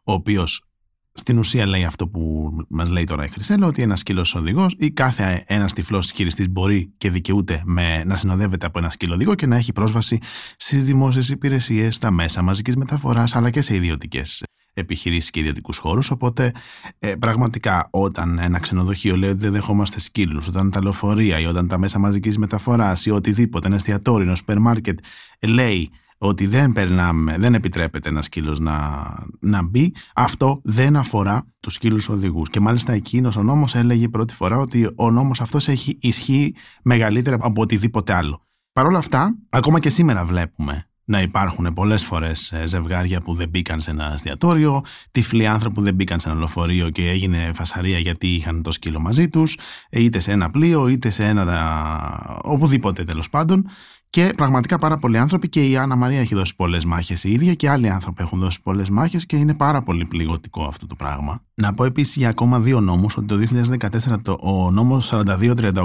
ο 0.05 0.13
οποίος 0.13 0.65
στην 1.13 1.39
ουσία 1.39 1.67
λέει 1.67 1.85
αυτό 1.85 2.09
που 2.09 2.51
μας 2.69 2.91
λέει 2.91 3.05
τώρα 3.05 3.25
η 3.25 3.29
Χρυσέλα, 3.29 3.67
ότι 3.67 3.83
ένας 3.83 4.01
σκύλος 4.01 4.35
οδηγός 4.35 4.75
ή 4.79 4.91
κάθε 4.91 5.45
ένας 5.47 5.73
τυφλός 5.73 6.11
χειριστή 6.11 6.49
μπορεί 6.49 6.95
και 6.97 7.11
δικαιούται 7.11 7.63
με, 7.65 8.05
να 8.05 8.17
συνοδεύεται 8.17 8.67
από 8.67 8.79
ένα 8.79 8.91
σκύλο 8.91 9.15
οδηγό 9.15 9.35
και 9.35 9.47
να 9.47 9.57
έχει 9.57 9.73
πρόσβαση 9.73 10.19
στις 10.57 10.85
δημόσιες 10.85 11.29
υπηρεσίες, 11.29 11.95
στα 11.95 12.11
μέσα 12.11 12.43
μαζικής 12.43 12.77
μεταφοράς 12.77 13.37
αλλά 13.37 13.51
και 13.51 13.61
σε 13.61 13.75
ιδιωτικές 13.75 14.43
επιχειρήσεις 14.81 15.31
και 15.31 15.41
ιδιωτικούς 15.41 15.79
χώρους. 15.79 16.11
Οπότε, 16.11 16.53
ε, 16.99 17.15
πραγματικά, 17.15 17.89
όταν 17.91 18.39
ένα 18.39 18.59
ξενοδοχείο 18.59 19.17
λέει 19.17 19.31
ότι 19.31 19.39
δεν 19.39 19.53
δεχόμαστε 19.53 20.01
σκύλους, 20.01 20.49
όταν 20.49 20.71
τα 20.71 20.83
λεωφορεία 20.83 21.41
ή 21.41 21.47
όταν 21.47 21.69
τα 21.69 21.79
μέσα 21.79 21.99
μαζικής 21.99 22.39
μεταφοράς 22.39 23.07
ή 23.07 23.11
οτιδήποτε, 23.11 23.67
ένα 23.67 23.77
εστιατόριο, 23.77 24.27
ένα 24.27 24.35
σούπερ 24.35 24.59
μάρκετ 24.59 24.99
λέει 25.41 25.91
ότι 26.19 26.47
δεν 26.47 26.73
περνάμε, 26.73 27.37
δεν 27.39 27.55
επιτρέπεται 27.55 28.09
ένα 28.09 28.23
σκύλος 28.23 28.59
να, 28.59 29.05
να 29.41 29.63
μπει, 29.63 29.95
αυτό 30.15 30.61
δεν 30.65 30.97
αφορά 30.97 31.47
τους 31.61 31.75
σκύλους 31.75 32.09
οδηγούς. 32.09 32.51
Και 32.51 32.61
μάλιστα 32.61 32.93
εκείνος 32.93 33.37
ο 33.37 33.43
νόμος 33.43 33.75
έλεγε 33.75 34.09
πρώτη 34.09 34.35
φορά 34.35 34.59
ότι 34.59 34.91
ο 34.97 35.11
νόμος 35.11 35.41
αυτός 35.41 35.69
έχει 35.69 35.99
ισχύ 36.01 36.55
μεγαλύτερα 36.83 37.37
από 37.41 37.63
οτιδήποτε 37.63 38.13
άλλο. 38.13 38.47
Παρ' 38.73 38.87
όλα 38.87 38.99
αυτά, 38.99 39.39
ακόμα 39.49 39.81
και 39.81 39.89
σήμερα 39.89 40.25
βλέπουμε 40.25 40.87
να 41.09 41.21
υπάρχουν 41.21 41.73
πολλές 41.73 42.05
φορές 42.05 42.53
ε, 42.53 42.67
ζευγάρια 42.67 43.21
που 43.21 43.35
δεν 43.35 43.49
μπήκαν 43.49 43.81
σε 43.81 43.91
ένα 43.91 44.13
εστιατόριο, 44.13 44.83
τυφλοί 45.11 45.47
άνθρωποι 45.47 45.75
που 45.75 45.83
δεν 45.83 45.95
μπήκαν 45.95 46.21
σε 46.21 46.29
ένα 46.29 46.39
λεωφορείο 46.39 46.91
και 46.91 47.09
έγινε 47.09 47.51
φασαρία 47.55 47.99
γιατί 47.99 48.27
είχαν 48.27 48.63
το 48.63 48.71
σκύλο 48.71 49.01
μαζί 49.01 49.29
τους, 49.29 49.59
είτε 49.91 50.19
σε 50.19 50.33
ένα 50.33 50.51
πλοίο, 50.51 50.89
είτε 50.89 51.11
σε 51.11 51.25
ένα 51.25 52.41
οπουδήποτε 52.43 53.05
τέλος 53.05 53.31
πάντων. 53.31 53.69
Και 54.17 54.33
πραγματικά 54.37 54.79
πάρα 54.79 54.97
πολλοί 54.97 55.19
άνθρωποι 55.19 55.49
και 55.49 55.69
η 55.69 55.77
Άννα 55.77 55.97
Μαρία 55.97 56.21
έχει 56.21 56.35
δώσει 56.35 56.57
πολλές 56.57 56.85
μάχες 56.85 57.25
η 57.25 57.31
ίδια 57.31 57.55
και 57.55 57.71
άλλοι 57.71 57.91
άνθρωποι 57.91 58.23
έχουν 58.23 58.39
δώσει 58.39 58.61
πολλές 58.61 58.91
μάχες 58.91 59.27
και 59.27 59.37
είναι 59.37 59.55
πάρα 59.55 59.83
πολύ 59.83 60.07
πληγωτικό 60.07 60.65
αυτό 60.65 60.87
το 60.87 60.95
πράγμα. 60.95 61.43
Να 61.55 61.75
πω 61.75 61.85
επίσης 61.85 62.17
για 62.17 62.29
ακόμα 62.29 62.61
δύο 62.61 62.81
νόμους 62.81 63.17
ότι 63.17 63.27
το 63.27 63.37
2014 63.81 64.23
το, 64.23 64.39
ο 64.41 64.71
νόμος 64.71 65.13
4238 65.15 65.85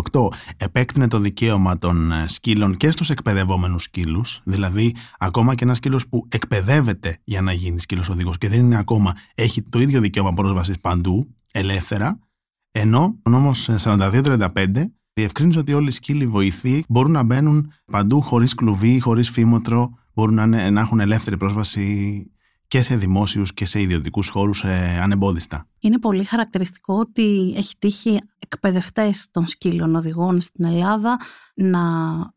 επέκτηνε 0.57 1.07
το 1.07 1.19
δικαίωμα 1.19 1.77
των 1.77 2.11
ε, 2.11 2.27
σκύλων 2.27 2.77
και 2.77 2.91
στους 2.91 3.09
εκπαιδευόμενους 3.09 3.83
σκύλους. 3.83 4.41
Δηλαδή, 4.43 4.95
ακόμα 5.17 5.55
και 5.55 5.63
ένας 5.63 5.77
σκύλος 5.77 6.07
που 6.07 6.27
εκπαιδεύεται 6.29 7.17
για 7.23 7.41
να 7.41 7.51
γίνει 7.53 7.79
σκύλος 7.79 8.09
οδηγός 8.09 8.37
και 8.37 8.49
δεν 8.49 8.59
είναι 8.59 8.77
ακόμα, 8.77 9.13
έχει 9.35 9.61
το 9.61 9.79
ίδιο 9.79 9.99
δικαίωμα 9.99 10.31
πρόσβασης 10.31 10.79
παντού, 10.79 11.35
ελεύθερα. 11.51 12.19
Ενώ 12.71 13.19
ο 13.23 13.29
νόμος 13.29 13.69
4235 13.77 14.91
διευκρίνησε 15.13 15.59
ότι 15.59 15.73
όλοι 15.73 15.87
οι 15.87 15.91
σκύλοι 15.91 16.25
βοηθοί 16.25 16.83
μπορούν 16.89 17.11
να 17.11 17.23
μπαίνουν 17.23 17.73
παντού 17.85 18.21
χωρίς 18.21 18.53
κλουβί, 18.53 18.99
χωρίς 18.99 19.29
φήμοτρο, 19.29 19.89
μπορούν 20.13 20.33
να, 20.33 20.71
να 20.71 20.81
έχουν 20.81 20.99
ελεύθερη 20.99 21.37
πρόσβαση 21.37 22.25
και 22.67 22.81
σε 22.81 22.95
δημόσιους 22.95 23.53
και 23.53 23.65
σε 23.65 23.81
ιδιωτικούς 23.81 24.29
χώρους 24.29 24.63
ε, 24.63 24.99
ανεμπόδιστα. 25.01 25.67
Είναι 25.79 25.99
πολύ 25.99 26.23
χαρακτηριστικό 26.23 26.93
ότι 26.93 27.53
έχει 27.57 27.73
τύχει 27.79 28.19
εκπαιδευτές 28.39 29.27
των 29.31 29.47
σκύλων 29.47 29.95
οδηγών 29.95 30.41
στην 30.41 30.65
Ελλάδα 30.65 31.19
να 31.55 31.81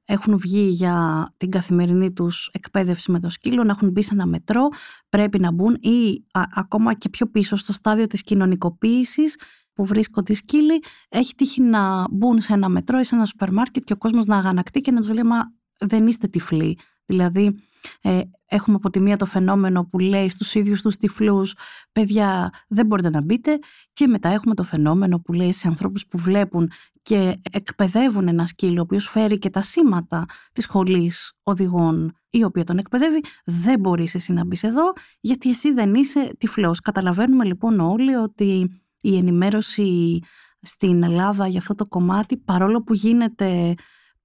έχουν 0.05 0.39
βγει 0.39 0.61
για 0.61 1.29
την 1.37 1.51
καθημερινή 1.51 2.13
τους 2.13 2.51
εκπαίδευση 2.53 3.11
με 3.11 3.21
το 3.21 3.31
σκύλο, 3.31 3.65
να 3.65 3.73
έχουν 3.73 3.91
μπει 3.91 4.03
σε 4.03 4.11
ένα 4.13 4.27
μετρό, 4.27 4.69
πρέπει 5.09 5.39
να 5.39 5.53
μπουν 5.53 5.75
ή 5.75 6.25
ακόμα 6.55 6.95
και 6.95 7.09
πιο 7.09 7.27
πίσω 7.27 7.57
στο 7.57 7.73
στάδιο 7.73 8.07
της 8.07 8.23
κοινωνικοποίησης 8.23 9.37
που 9.75 9.87
βρίσκονται 9.87 10.33
οι 10.33 10.37
σκύλοι, 10.37 10.83
έχει 11.09 11.35
τύχει 11.35 11.63
να 11.63 12.11
μπουν 12.11 12.41
σε 12.41 12.53
ένα 12.53 12.69
μετρό 12.69 12.99
ή 12.99 13.05
σε 13.05 13.15
ένα 13.15 13.25
σούπερ 13.25 13.53
μάρκετ 13.53 13.85
και 13.85 13.93
ο 13.93 13.97
κόσμος 13.97 14.27
να 14.27 14.37
αγανακτεί 14.37 14.81
και 14.81 14.91
να 14.91 15.01
τους 15.01 15.13
λέει 15.13 15.23
Μα 15.23 15.53
δεν 15.79 16.07
είστε 16.07 16.27
τυφλοί. 16.27 16.79
Δηλαδή, 17.07 17.55
ε, 18.01 18.21
έχουμε 18.47 18.77
από 18.77 18.91
τη 18.91 19.01
μία 19.01 19.17
το 19.17 19.27
φαινόμενο 19.27 19.85
που 19.85 19.99
λέει 19.99 20.29
στους 20.29 20.55
ίδιους 20.55 20.83
τους 20.83 20.97
τυφλούς 20.97 21.55
παιδιά 21.93 22.51
δεν 22.69 22.87
μπορείτε 22.87 23.11
να 23.11 23.21
μπείτε 23.21 23.59
και 23.93 24.07
μετά 24.07 24.29
έχουμε 24.29 24.55
το 24.55 24.63
φαινόμενο 24.63 25.21
που 25.21 25.33
λέει 25.33 25.53
σε 25.53 25.69
ανθρώπους 25.69 26.07
που 26.07 26.19
βλέπουν 26.19 26.71
και 27.03 27.41
εκπαιδεύουν 27.51 28.29
ένα 28.29 28.47
σκύλο 28.47 28.79
ο 28.79 28.83
οποίος 28.83 29.09
φέρει 29.09 29.39
και 29.39 29.51
τα 29.51 29.63
σήματα 29.63 30.25
της 30.53 30.65
σχολής 30.65 31.33
οδηγών 31.43 32.17
η 32.31 32.45
οποία 32.45 32.65
τον 32.65 32.79
εκπαιδεύει 32.79 33.21
δεν 33.45 33.81
μπορείς 33.81 34.15
εσύ 34.15 34.33
να 34.33 34.45
μπεις 34.45 34.63
εδώ 34.63 34.93
γιατί 35.21 35.51
εσύ 35.51 35.73
δεν 35.73 35.95
είσαι 35.95 36.35
τυφλός. 36.39 36.81
Καταλαβαίνουμε 36.81 37.45
λοιπόν 37.45 37.81
όλοι 37.81 38.15
ότι 38.15 38.71
η 39.05 39.17
ενημέρωση 39.17 40.19
στην 40.61 41.03
Ελλάδα 41.03 41.47
για 41.47 41.59
αυτό 41.59 41.75
το 41.75 41.87
κομμάτι, 41.87 42.37
παρόλο 42.37 42.83
που 42.83 42.95
γίνεται 42.95 43.75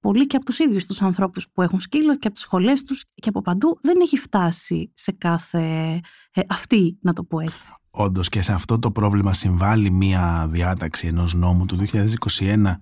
πολύ 0.00 0.26
και 0.26 0.36
από 0.36 0.44
τους 0.44 0.58
ίδιους 0.58 0.86
τους 0.86 1.02
ανθρώπους 1.02 1.48
που 1.52 1.62
έχουν 1.62 1.80
σκύλο 1.80 2.16
και 2.16 2.26
από 2.26 2.34
τις 2.36 2.42
σχολές 2.44 2.82
τους 2.82 3.04
και 3.14 3.28
από 3.28 3.42
παντού, 3.42 3.78
δεν 3.80 4.00
έχει 4.00 4.18
φτάσει 4.18 4.92
σε 4.94 5.12
κάθε 5.12 5.60
ε, 6.32 6.40
αυτή, 6.48 6.98
να 7.00 7.12
το 7.12 7.24
πω 7.24 7.40
έτσι. 7.40 7.74
Όντως 7.92 8.28
και 8.28 8.42
σε 8.42 8.52
αυτό 8.52 8.78
το 8.78 8.90
πρόβλημα 8.90 9.34
συμβάλλει 9.34 9.90
μία 9.90 10.48
διάταξη 10.50 11.06
ενός 11.06 11.34
νόμου 11.34 11.64
του 11.64 11.78
2021, 11.78 11.82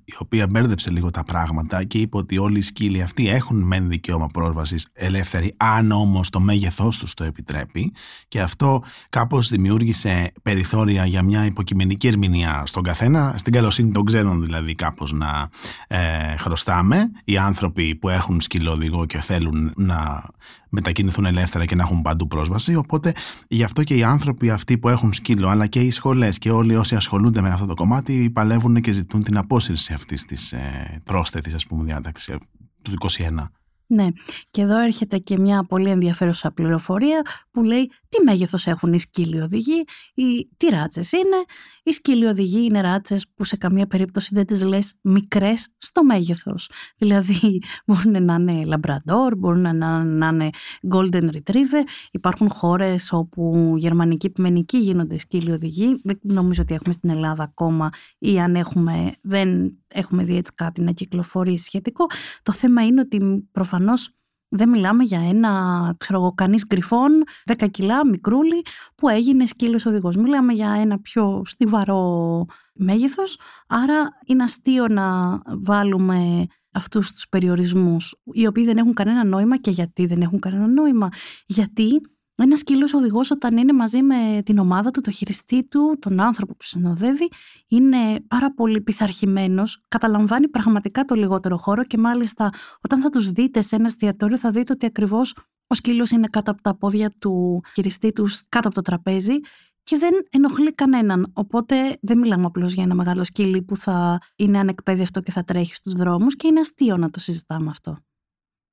η 0.05 0.13
οποία 0.19 0.47
μπέρδεψε 0.47 0.91
λίγο 0.91 1.11
τα 1.11 1.25
πράγματα 1.25 1.85
και 1.85 1.99
είπε 1.99 2.17
ότι 2.17 2.39
όλοι 2.39 2.59
οι 2.59 2.63
σκύλοι 2.63 3.03
αυτοί 3.03 3.29
έχουν 3.29 3.63
μεν 3.63 3.89
δικαίωμα 3.89 4.27
πρόσβασης 4.27 4.89
ελεύθερη, 4.93 5.55
αν 5.57 5.93
όμως 5.93 6.31
το 6.31 6.41
μέγεθός 6.41 6.99
τους 6.99 7.15
το 7.15 7.25
επιτρέπει. 7.25 7.93
Και 8.29 8.41
αυτό 8.41 8.83
κάπως 9.09 9.49
δημιούργησε 9.49 10.33
περιθώρια 10.43 11.05
για 11.05 11.23
μια 11.23 11.45
υποκειμενική 11.45 12.07
ερμηνεία 12.07 12.63
στον 12.67 12.83
καθένα, 12.83 13.35
στην 13.37 13.53
καλοσύνη 13.53 13.93
των 13.93 14.05
ξένων 14.05 14.43
δηλαδή, 14.43 14.75
κάπως 14.75 15.13
να 15.13 15.49
ε, 15.89 16.37
χρωστάμε. 16.37 17.11
Οι 17.25 17.37
άνθρωποι 17.37 17.95
που 17.95 18.09
έχουν 18.09 18.41
σκυλόδηγο 18.41 19.07
και 19.07 19.21
θέλουν 19.21 19.73
να 19.77 20.23
μετακινηθούν 20.69 21.25
ελεύθερα 21.25 21.65
και 21.65 21.75
να 21.75 21.83
έχουν 21.83 22.03
παντού 22.03 22.27
πρόσβαση. 22.27 22.75
Οπότε 22.75 23.13
γι' 23.49 23.63
αυτό 23.63 23.83
και 23.83 23.95
οι 23.95 24.03
άνθρωποι 24.03 24.51
αυτοί 24.51 24.79
που 24.79 24.89
έχουν 24.89 24.98
έχουν 24.99 25.13
σκύλο, 25.13 25.49
αλλά 25.49 25.67
και 25.67 25.81
οι 25.81 25.91
σχολές 25.91 26.39
και 26.39 26.51
όλοι 26.51 26.77
όσοι 26.77 26.95
ασχολούνται 26.95 27.41
με 27.41 27.49
αυτό 27.49 27.67
το 27.67 27.75
κομμάτι 27.75 28.31
παλεύουν 28.31 28.81
και 28.81 28.93
ζητούν 28.93 29.23
την 29.23 29.37
απόσυρση 29.37 29.93
αυτής 29.93 30.25
της 30.25 30.53
ε, 30.53 31.01
πρόσθετης 31.05 31.67
διάταξης 31.71 32.37
του 32.83 32.93
21. 33.19 33.49
Ναι, 33.91 34.07
και 34.51 34.63
εδώ 34.63 34.79
έρχεται 34.79 35.19
και 35.19 35.39
μια 35.39 35.65
πολύ 35.69 35.91
ενδιαφέρουσα 35.91 36.53
πληροφορία 36.53 37.23
που 37.51 37.63
λέει 37.63 37.91
τι 38.09 38.23
μέγεθος 38.25 38.67
έχουν 38.67 38.93
οι 38.93 38.99
σκύλοι 38.99 39.41
οδηγοί, 39.41 39.85
οι, 40.15 40.49
τι 40.57 40.69
ράτσες 40.69 41.13
είναι. 41.13 41.45
Οι 41.83 41.93
σκύλοι 41.93 42.27
οδηγοί 42.27 42.65
είναι 42.65 42.81
ράτσες 42.81 43.27
που 43.35 43.45
σε 43.45 43.57
καμία 43.57 43.87
περίπτωση 43.87 44.29
δεν 44.33 44.47
τις 44.47 44.63
λες 44.63 44.99
μικρές 45.03 45.69
στο 45.79 46.05
μέγεθος. 46.05 46.71
Δηλαδή 46.97 47.63
μπορούν 47.87 48.25
να 48.25 48.35
είναι 48.35 48.65
λαμπραντόρ, 48.65 49.37
μπορούν 49.37 49.77
να, 49.77 50.05
να 50.05 50.29
είναι 50.29 50.51
golden 50.95 51.31
retriever. 51.31 51.83
Υπάρχουν 52.11 52.49
χώρες 52.51 53.13
όπου 53.13 53.75
γερμανικοί 53.77 54.27
επιμενικοί 54.27 54.79
γίνονται 54.79 55.19
σκύλοι 55.19 55.51
οδηγοί. 55.51 56.01
Δεν 56.03 56.19
νομίζω 56.23 56.63
ότι 56.63 56.75
έχουμε 56.75 56.93
στην 56.93 57.11
Ελλάδα 57.11 57.43
ακόμα 57.43 57.89
ή 58.19 58.41
αν 58.41 58.55
έχουμε 58.55 59.15
δεν 59.23 59.79
έχουμε 59.89 60.25
δει 60.25 60.37
έτσι 60.37 60.53
κάτι 60.55 60.83
να 60.83 60.93
κυκλοφορεί 60.93 61.59
σχετικό. 61.59 62.07
Το 62.43 62.53
θέμα 62.53 62.87
είναι 62.87 63.01
ότι 63.01 63.49
προφανώς 63.53 64.13
δεν 64.49 64.69
μιλάμε 64.69 65.05
για 65.05 65.21
ένα, 65.29 65.95
ξέρω 65.99 66.19
εγώ, 66.19 66.33
κανείς 66.33 66.65
γκριφόν, 66.67 67.23
10 67.45 67.69
κιλά, 67.71 68.07
μικρούλι, 68.07 68.65
που 68.95 69.09
έγινε 69.09 69.47
σκύλος 69.47 69.87
οδηγός. 69.87 70.17
Μιλάμε 70.17 70.53
για 70.53 70.71
ένα 70.71 71.01
πιο 71.01 71.43
στιβαρό 71.45 72.45
μέγεθος, 72.73 73.39
άρα 73.67 74.09
είναι 74.27 74.43
αστείο 74.43 74.89
να 74.89 75.39
βάλουμε 75.45 76.47
αυτούς 76.73 77.13
τους 77.13 77.29
περιορισμούς, 77.29 78.15
οι 78.25 78.47
οποίοι 78.47 78.65
δεν 78.65 78.77
έχουν 78.77 78.95
κανένα 78.95 79.25
νόημα 79.25 79.57
και 79.59 79.71
γιατί 79.71 80.07
δεν 80.07 80.21
έχουν 80.21 80.39
κανένα 80.39 80.67
νόημα. 80.67 81.09
Γιατί 81.47 82.01
ένας 82.43 82.59
σκύλο 82.59 82.89
οδηγός, 82.95 83.31
όταν 83.31 83.57
είναι 83.57 83.73
μαζί 83.73 84.03
με 84.03 84.43
την 84.45 84.59
ομάδα 84.59 84.91
του, 84.91 85.01
το 85.01 85.11
χειριστή 85.11 85.65
του, 85.65 85.97
τον 85.99 86.21
άνθρωπο 86.21 86.53
που 86.53 86.65
συνοδεύει, 86.65 87.29
είναι 87.69 88.21
πάρα 88.29 88.55
πολύ 88.55 88.81
πειθαρχημένος, 88.81 89.85
καταλαμβάνει 89.89 90.49
πραγματικά 90.49 91.05
το 91.05 91.15
λιγότερο 91.15 91.57
χώρο 91.57 91.85
και 91.85 91.99
μάλιστα 91.99 92.51
όταν 92.81 93.01
θα 93.01 93.11
τους 93.11 93.33
δείτε 93.33 93.61
σε 93.61 93.77
ένα 93.77 93.87
εστιατόριο, 93.87 94.39
θα 94.39 94.51
δείτε 94.51 94.73
ότι 94.73 94.87
ακριβώς 94.87 95.35
ο 95.67 95.75
σκύλος 95.75 96.11
είναι 96.11 96.27
κάτω 96.27 96.51
από 96.51 96.63
τα 96.63 96.77
πόδια 96.77 97.11
του 97.19 97.61
χειριστή 97.75 98.13
τους, 98.13 98.43
κάτω 98.49 98.67
από 98.69 98.77
το 98.77 98.83
τραπέζι 98.83 99.35
και 99.83 99.97
δεν 99.97 100.13
ενοχλεί 100.31 100.75
κανέναν. 100.75 101.31
Οπότε 101.33 101.99
δεν 102.01 102.19
μιλάμε 102.19 102.45
απλώς 102.45 102.73
για 102.73 102.83
ένα 102.83 102.95
μεγάλο 102.95 103.25
σκύλι 103.25 103.63
που 103.63 103.77
θα 103.77 104.19
είναι 104.37 104.59
ανεκπαίδευτο 104.59 105.21
και 105.21 105.31
θα 105.31 105.45
τρέχει 105.45 105.75
στους 105.75 105.93
δρόμους 105.93 106.37
και 106.37 106.47
είναι 106.47 106.61
αστείο 106.61 106.97
να 106.97 107.11
το 107.11 107.21
συζητάμε 107.21 107.71
αυτό. 107.71 107.99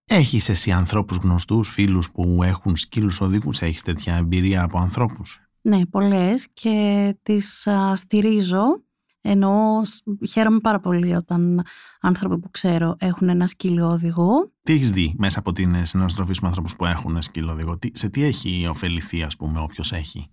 Έχεις 0.07 0.49
εσύ 0.49 0.71
ανθρώπους 0.71 1.17
γνωστούς, 1.17 1.69
φίλους 1.69 2.11
που 2.11 2.39
έχουν 2.43 2.75
σκύλους 2.75 3.21
οδηγούς, 3.21 3.61
έχεις 3.61 3.81
τέτοια 3.81 4.15
εμπειρία 4.15 4.63
από 4.63 4.79
ανθρώπους; 4.79 5.41
Ναι, 5.61 5.85
πολλές 5.85 6.47
και 6.53 7.15
τις 7.23 7.67
στηρίζω 7.95 8.83
ενώ 9.27 9.81
χαίρομαι 10.27 10.59
πάρα 10.59 10.79
πολύ 10.79 11.15
όταν 11.15 11.61
άνθρωποι 12.01 12.39
που 12.39 12.51
ξέρω 12.51 12.95
έχουν 12.99 13.29
ένα 13.29 13.47
σκύλο 13.47 13.87
οδηγό. 13.87 14.51
Τι 14.63 14.73
έχεις 14.73 14.91
δει 14.91 15.15
μέσα 15.17 15.39
από 15.39 15.51
την 15.51 15.85
συναναστροφή 15.85 16.33
με 16.41 16.47
ανθρώπους 16.47 16.75
που 16.75 16.85
έχουν 16.85 17.21
σκύλο 17.21 17.51
οδηγό, 17.51 17.77
σε 17.91 18.09
τι 18.09 18.23
έχει 18.23 18.67
ωφεληθεί, 18.69 19.23
ας 19.23 19.35
πούμε, 19.35 19.59
όποιος 19.59 19.91
έχει; 19.91 20.27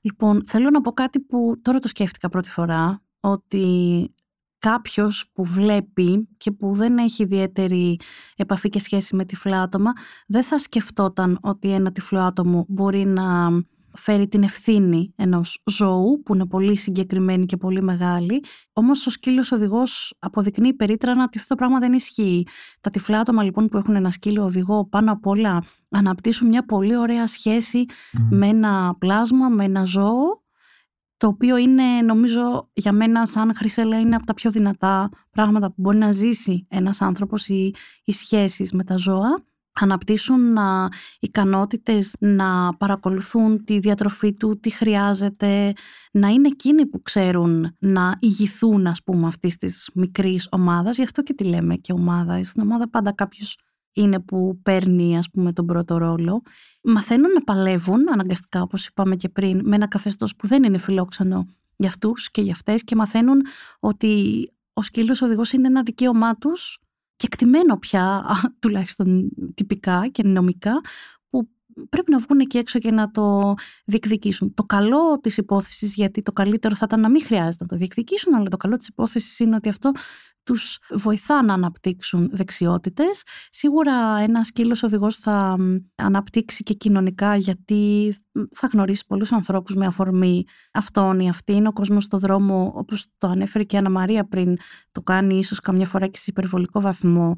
Λοιπόν, 0.00 0.42
θέλω 0.46 0.70
να 0.70 0.80
πω 0.80 0.92
κάτι 0.92 1.20
που 1.20 1.54
τώρα 1.62 1.78
το 1.78 1.88
σκέφτηκα 1.88 2.28
πρώτη 2.28 2.50
φορά, 2.50 3.02
ότι 3.20 4.14
κάποιος 4.58 5.30
που 5.32 5.44
βλέπει 5.44 6.28
και 6.36 6.50
που 6.50 6.72
δεν 6.74 6.98
έχει 6.98 7.22
ιδιαίτερη 7.22 7.98
επαφή 8.36 8.68
και 8.68 8.80
σχέση 8.80 9.16
με 9.16 9.24
τυφλά 9.24 9.62
άτομα 9.62 9.92
δεν 10.26 10.42
θα 10.42 10.58
σκεφτόταν 10.58 11.38
ότι 11.42 11.72
ένα 11.72 11.92
τυφλό 11.92 12.20
άτομο 12.20 12.64
μπορεί 12.68 13.04
να 13.04 13.50
φέρει 13.98 14.28
την 14.28 14.42
ευθύνη 14.42 15.12
ενός 15.16 15.62
ζώου 15.64 16.22
που 16.24 16.34
είναι 16.34 16.46
πολύ 16.46 16.76
συγκεκριμένη 16.76 17.46
και 17.46 17.56
πολύ 17.56 17.82
μεγάλη. 17.82 18.44
Όμως 18.72 19.06
ο 19.06 19.10
σκύλος 19.10 19.52
οδηγός 19.52 20.14
αποδεικνύει 20.18 20.74
περίτρανα 20.74 21.22
ότι 21.22 21.38
αυτό 21.38 21.48
το 21.48 21.54
πράγμα 21.54 21.78
δεν 21.78 21.92
ισχύει. 21.92 22.46
Τα 22.80 22.90
τυφλά 22.90 23.20
άτομα 23.20 23.42
λοιπόν 23.42 23.68
που 23.68 23.76
έχουν 23.76 23.96
ένα 23.96 24.10
σκύλο 24.10 24.44
οδηγό 24.44 24.88
πάνω 24.88 25.12
απ' 25.12 25.26
όλα 25.26 25.62
αναπτύσσουν 25.90 26.48
μια 26.48 26.64
πολύ 26.64 26.96
ωραία 26.96 27.26
σχέση 27.26 27.84
με 28.30 28.46
ένα 28.46 28.96
πλάσμα, 28.98 29.48
με 29.48 29.64
ένα 29.64 29.84
ζώο 29.84 30.42
το 31.18 31.26
οποίο 31.26 31.56
είναι 31.56 31.82
νομίζω 32.04 32.70
για 32.72 32.92
μένα 32.92 33.26
σαν 33.26 33.54
Χρυσέλα 33.56 33.98
είναι 33.98 34.14
από 34.14 34.26
τα 34.26 34.34
πιο 34.34 34.50
δυνατά 34.50 35.10
πράγματα 35.30 35.66
που 35.66 35.74
μπορεί 35.76 35.98
να 35.98 36.12
ζήσει 36.12 36.66
ένας 36.68 37.00
άνθρωπος 37.00 37.48
οι, 37.48 37.74
οι 38.04 38.12
σχέσεις 38.12 38.72
με 38.72 38.84
τα 38.84 38.96
ζώα 38.96 39.42
αναπτύσσουν 39.80 40.58
α, 40.58 40.88
ικανότητες 41.20 42.14
να 42.18 42.76
παρακολουθούν 42.76 43.64
τη 43.64 43.78
διατροφή 43.78 44.34
του, 44.34 44.60
τι 44.60 44.70
χρειάζεται, 44.70 45.72
να 46.12 46.28
είναι 46.28 46.48
εκείνοι 46.48 46.86
που 46.86 47.02
ξέρουν 47.02 47.76
να 47.78 48.16
ηγηθούν 48.20 48.86
ας 48.86 49.02
πούμε 49.02 49.26
αυτής 49.26 49.56
της 49.56 49.90
μικρής 49.94 50.48
ομάδας, 50.50 50.96
γι' 50.96 51.02
αυτό 51.02 51.22
και 51.22 51.34
τη 51.34 51.44
λέμε 51.44 51.76
και 51.76 51.92
ομάδα. 51.92 52.44
Στην 52.44 52.62
ομάδα 52.62 52.90
πάντα 52.90 53.12
κάποιος 53.12 53.58
είναι 54.00 54.20
που 54.20 54.60
παίρνει 54.62 55.18
ας 55.18 55.30
πούμε 55.30 55.52
τον 55.52 55.66
πρώτο 55.66 55.96
ρόλο. 55.96 56.42
Μαθαίνουν 56.82 57.32
να 57.32 57.42
παλεύουν 57.42 58.12
αναγκαστικά 58.12 58.62
όπως 58.62 58.86
είπαμε 58.86 59.16
και 59.16 59.28
πριν 59.28 59.60
με 59.64 59.76
ένα 59.76 59.88
καθεστώς 59.88 60.36
που 60.36 60.46
δεν 60.46 60.62
είναι 60.62 60.78
φιλόξενο 60.78 61.46
για 61.76 61.88
αυτούς 61.88 62.30
και 62.30 62.40
για 62.42 62.52
αυτές 62.52 62.84
και 62.84 62.94
μαθαίνουν 62.94 63.42
ότι 63.80 64.42
ο 64.72 64.82
σκύλος 64.82 65.22
οδηγός 65.22 65.52
είναι 65.52 65.66
ένα 65.66 65.82
δικαίωμά 65.82 66.34
τους 66.34 66.78
και 67.16 67.26
εκτιμένο 67.30 67.78
πια 67.78 68.24
τουλάχιστον 68.60 69.30
τυπικά 69.54 70.08
και 70.12 70.22
νομικά 70.22 70.72
που 70.72 71.17
πρέπει 71.88 72.10
να 72.10 72.18
βγουν 72.18 72.40
εκεί 72.40 72.58
έξω 72.58 72.78
και 72.78 72.90
να 72.90 73.10
το 73.10 73.54
διεκδικήσουν. 73.84 74.54
Το 74.54 74.62
καλό 74.62 75.18
της 75.20 75.36
υπόθεσης, 75.36 75.94
γιατί 75.94 76.22
το 76.22 76.32
καλύτερο 76.32 76.74
θα 76.74 76.84
ήταν 76.88 77.00
να 77.00 77.10
μην 77.10 77.24
χρειάζεται 77.24 77.64
να 77.64 77.66
το 77.66 77.76
διεκδικήσουν, 77.76 78.34
αλλά 78.34 78.48
το 78.48 78.56
καλό 78.56 78.76
της 78.76 78.88
υπόθεσης 78.88 79.38
είναι 79.38 79.56
ότι 79.56 79.68
αυτό 79.68 79.92
τους 80.42 80.78
βοηθά 80.90 81.42
να 81.42 81.54
αναπτύξουν 81.54 82.30
δεξιότητες. 82.32 83.22
Σίγουρα 83.50 84.18
ένας 84.18 84.46
σκύλος 84.46 84.82
οδηγός 84.82 85.16
θα 85.16 85.56
αναπτύξει 85.94 86.62
και 86.62 86.74
κοινωνικά 86.74 87.36
γιατί 87.36 88.14
θα 88.52 88.68
γνωρίσει 88.72 89.04
πολλούς 89.06 89.32
ανθρώπους 89.32 89.74
με 89.74 89.86
αφορμή 89.86 90.44
αυτόν 90.72 91.20
ή 91.20 91.28
αυτή. 91.28 91.52
Είναι 91.52 91.68
ο 91.68 91.72
κόσμος 91.72 92.04
στο 92.04 92.18
δρόμο, 92.18 92.72
όπως 92.76 93.06
το 93.18 93.26
ανέφερε 93.26 93.64
και 93.64 93.76
η 93.76 93.78
Άννα 93.78 93.90
Μαρία 93.90 94.24
πριν, 94.24 94.56
το 94.92 95.02
κάνει 95.02 95.38
ίσως 95.38 95.60
καμιά 95.60 95.86
φορά 95.86 96.06
και 96.06 96.18
σε 96.18 96.26
υπερβολικό 96.28 96.80
βαθμό, 96.80 97.34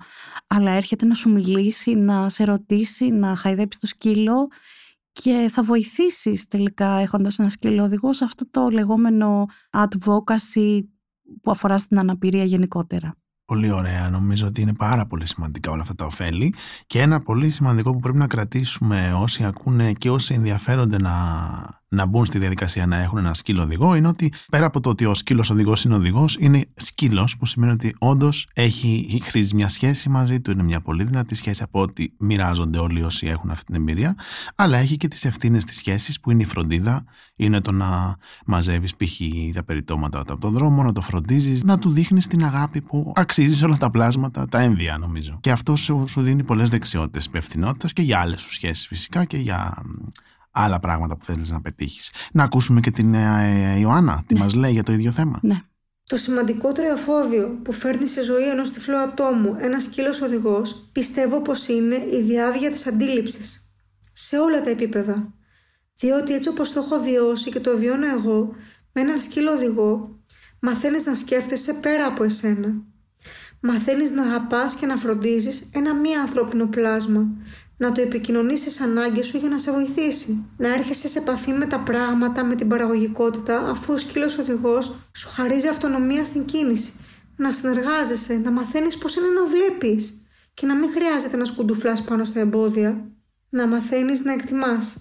αλλά 0.46 0.70
έρχεται 0.70 1.06
να 1.06 1.14
σου 1.14 1.30
μιλήσει, 1.30 1.94
να 1.94 2.28
σε 2.28 2.44
ρωτήσει, 2.44 3.10
να 3.10 3.36
χαϊδέψει 3.36 3.78
το 3.78 3.86
σκύλο 3.86 4.29
και 5.12 5.48
θα 5.52 5.62
βοηθήσεις 5.62 6.46
τελικά 6.46 6.86
έχοντας 6.86 7.38
ένα 7.38 7.48
σκύλο 7.48 7.82
οδηγό 7.82 8.12
σε 8.12 8.24
αυτό 8.24 8.50
το 8.50 8.68
λεγόμενο 8.68 9.46
advocacy 9.70 10.80
που 11.42 11.50
αφορά 11.50 11.78
στην 11.78 11.98
αναπηρία 11.98 12.44
γενικότερα. 12.44 13.14
Πολύ 13.44 13.70
ωραία. 13.70 14.10
Νομίζω 14.10 14.46
ότι 14.46 14.60
είναι 14.60 14.74
πάρα 14.74 15.06
πολύ 15.06 15.26
σημαντικά 15.26 15.70
όλα 15.70 15.82
αυτά 15.82 15.94
τα 15.94 16.06
ωφέλη. 16.06 16.54
Και 16.86 17.00
ένα 17.00 17.22
πολύ 17.22 17.50
σημαντικό 17.50 17.92
που 17.92 17.98
πρέπει 17.98 18.18
να 18.18 18.26
κρατήσουμε 18.26 19.12
όσοι 19.16 19.44
ακούνε 19.44 19.92
και 19.92 20.10
όσοι 20.10 20.34
ενδιαφέρονται 20.34 20.98
να 20.98 21.12
να 21.92 22.06
μπουν 22.06 22.24
στη 22.24 22.38
διαδικασία 22.38 22.86
να 22.86 22.96
έχουν 22.96 23.18
ένα 23.18 23.34
σκύλο 23.34 23.62
οδηγό 23.62 23.94
είναι 23.94 24.08
ότι 24.08 24.32
πέρα 24.50 24.66
από 24.66 24.80
το 24.80 24.88
ότι 24.90 25.04
ο 25.04 25.14
σκύλος 25.14 25.50
οδηγός 25.50 25.84
είναι 25.84 25.94
οδηγός, 25.94 26.36
είναι 26.40 26.64
σκύλος 26.74 27.36
που 27.36 27.46
σημαίνει 27.46 27.72
ότι 27.72 27.94
όντως 27.98 28.48
έχει 28.52 29.20
χρήζει 29.22 29.54
μια 29.54 29.68
σχέση 29.68 30.08
μαζί 30.08 30.40
του, 30.40 30.50
είναι 30.50 30.62
μια 30.62 30.80
πολύ 30.80 31.04
δυνατή 31.04 31.34
σχέση 31.34 31.62
από 31.62 31.80
ότι 31.80 32.12
μοιράζονται 32.18 32.78
όλοι 32.78 33.02
όσοι 33.02 33.26
έχουν 33.26 33.50
αυτή 33.50 33.64
την 33.64 33.74
εμπειρία, 33.74 34.14
αλλά 34.54 34.78
έχει 34.78 34.96
και 34.96 35.08
τις 35.08 35.24
ευθύνες 35.24 35.64
της 35.64 35.76
σχέσης 35.76 36.20
που 36.20 36.30
είναι 36.30 36.42
η 36.42 36.46
φροντίδα, 36.46 37.04
είναι 37.36 37.60
το 37.60 37.72
να 37.72 38.16
μαζεύεις 38.46 38.96
π.χ. 38.96 39.20
τα 39.54 39.64
περιτώματα 39.64 40.20
από 40.20 40.38
τον 40.38 40.52
δρόμο, 40.52 40.82
να 40.82 40.92
το 40.92 41.00
φροντίζεις, 41.00 41.62
να 41.62 41.78
του 41.78 41.90
δείχνεις 41.90 42.26
την 42.26 42.44
αγάπη 42.44 42.80
που 42.80 43.12
αξίζεις 43.16 43.62
όλα 43.62 43.76
τα 43.76 43.90
πλάσματα, 43.90 44.48
τα 44.48 44.60
έμβια 44.60 44.98
νομίζω. 44.98 45.38
Και 45.40 45.50
αυτό 45.50 45.76
σου, 45.76 46.04
σου 46.06 46.22
δίνει 46.22 46.44
πολλές 46.44 46.70
δεξιότητες 46.70 47.24
υπευθυνότητα 47.24 47.88
και 47.92 48.02
για 48.02 48.18
άλλες 48.18 48.40
σου 48.40 48.52
σχέσεις 48.52 48.86
φυσικά 48.86 49.24
και 49.24 49.36
για 49.36 49.82
άλλα 50.50 50.78
πράγματα 50.78 51.16
που 51.16 51.24
θέλεις 51.24 51.50
να 51.50 51.60
πετύχεις. 51.60 52.12
Να 52.32 52.44
ακούσουμε 52.44 52.80
και 52.80 52.90
την 52.90 53.14
ε, 53.14 53.78
Ιωάννα, 53.78 54.22
τι 54.26 54.34
ναι. 54.34 54.40
μας 54.40 54.54
λέει 54.54 54.72
για 54.72 54.82
το 54.82 54.92
ίδιο 54.92 55.10
θέμα. 55.10 55.38
Ναι. 55.42 55.60
Το 56.10 56.16
σημαντικότερο 56.16 56.92
εφόδιο 56.92 57.60
που 57.64 57.72
φέρνει 57.72 58.06
σε 58.06 58.22
ζωή 58.22 58.48
ενός 58.48 58.70
τυφλού 58.70 58.96
ατόμου 58.96 59.56
ένας 59.58 59.82
σκύλος 59.82 60.20
οδηγός 60.20 60.88
πιστεύω 60.92 61.42
πως 61.42 61.68
είναι 61.68 61.94
η 61.94 62.22
διάβια 62.22 62.70
της 62.70 62.86
αντίληψης. 62.86 63.72
Σε 64.12 64.38
όλα 64.38 64.62
τα 64.62 64.70
επίπεδα. 64.70 65.34
Διότι 65.98 66.34
έτσι 66.34 66.48
όπως 66.48 66.72
το 66.72 66.80
έχω 66.80 67.02
βιώσει 67.02 67.50
και 67.50 67.60
το 67.60 67.78
βιώνω 67.78 68.06
εγώ 68.06 68.54
με 68.92 69.00
έναν 69.00 69.20
σκύλο 69.20 69.52
οδηγό 69.52 70.18
μαθαίνεις 70.60 71.06
να 71.06 71.14
σκέφτεσαι 71.14 71.72
πέρα 71.72 72.06
από 72.06 72.24
εσένα. 72.24 72.82
Μαθαίνεις 73.60 74.10
να 74.10 74.22
αγαπάς 74.22 74.74
και 74.74 74.86
να 74.86 74.96
φροντίζεις 74.96 75.70
ένα 75.72 75.94
μη 75.94 76.14
ανθρώπινο 76.14 76.66
πλάσμα 76.66 77.26
να 77.80 77.92
το 77.92 78.00
επικοινωνήσεις 78.00 78.80
ανάγκες 78.80 79.26
σου 79.26 79.36
για 79.38 79.48
να 79.48 79.58
σε 79.58 79.70
βοηθήσει. 79.70 80.44
Να 80.56 80.68
έρχεσαι 80.68 81.08
σε 81.08 81.18
επαφή 81.18 81.50
με 81.50 81.66
τα 81.66 81.80
πράγματα, 81.80 82.44
με 82.44 82.54
την 82.54 82.68
παραγωγικότητα, 82.68 83.58
αφού 83.70 83.92
ο 83.92 83.96
σκύλος 83.96 84.38
οδηγός 84.38 84.96
σου 85.16 85.28
χαρίζει 85.28 85.68
αυτονομία 85.68 86.24
στην 86.24 86.44
κίνηση. 86.44 86.92
Να 87.36 87.52
συνεργάζεσαι, 87.52 88.34
να 88.34 88.50
μαθαίνεις 88.50 88.98
πώς 88.98 89.16
είναι 89.16 89.26
να 89.26 89.46
βλέπεις 89.46 90.26
και 90.54 90.66
να 90.66 90.74
μην 90.74 90.90
χρειάζεται 90.90 91.36
να 91.36 91.44
σκουντουφλάς 91.44 92.02
πάνω 92.02 92.24
στα 92.24 92.40
εμπόδια. 92.40 93.10
Να 93.50 93.66
μαθαίνεις 93.66 94.24
να 94.24 94.32
εκτιμάς. 94.32 94.96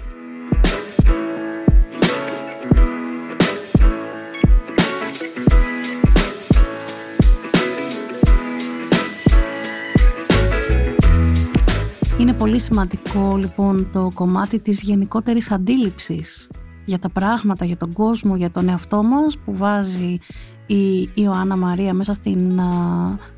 Πολύ 12.39 12.60
σημαντικό 12.60 13.36
λοιπόν 13.38 13.89
το 13.91 14.12
κομμάτι 14.13 14.60
της 14.60 14.82
γενικότερης 14.82 15.52
αντίληψης 15.52 16.49
για 16.86 16.99
τα 16.99 17.10
πράγματα, 17.10 17.65
για 17.65 17.78
τον 17.78 17.93
κόσμο, 17.93 18.36
για 18.36 18.52
τον 18.52 18.69
εαυτό 18.69 19.04
μας 19.04 19.38
που 19.38 19.56
βάζει 19.56 20.17
η 20.65 21.10
Ιωάννα 21.13 21.58
Μαρία 21.58 21.93
μέσα 21.93 22.13
στην 22.13 22.60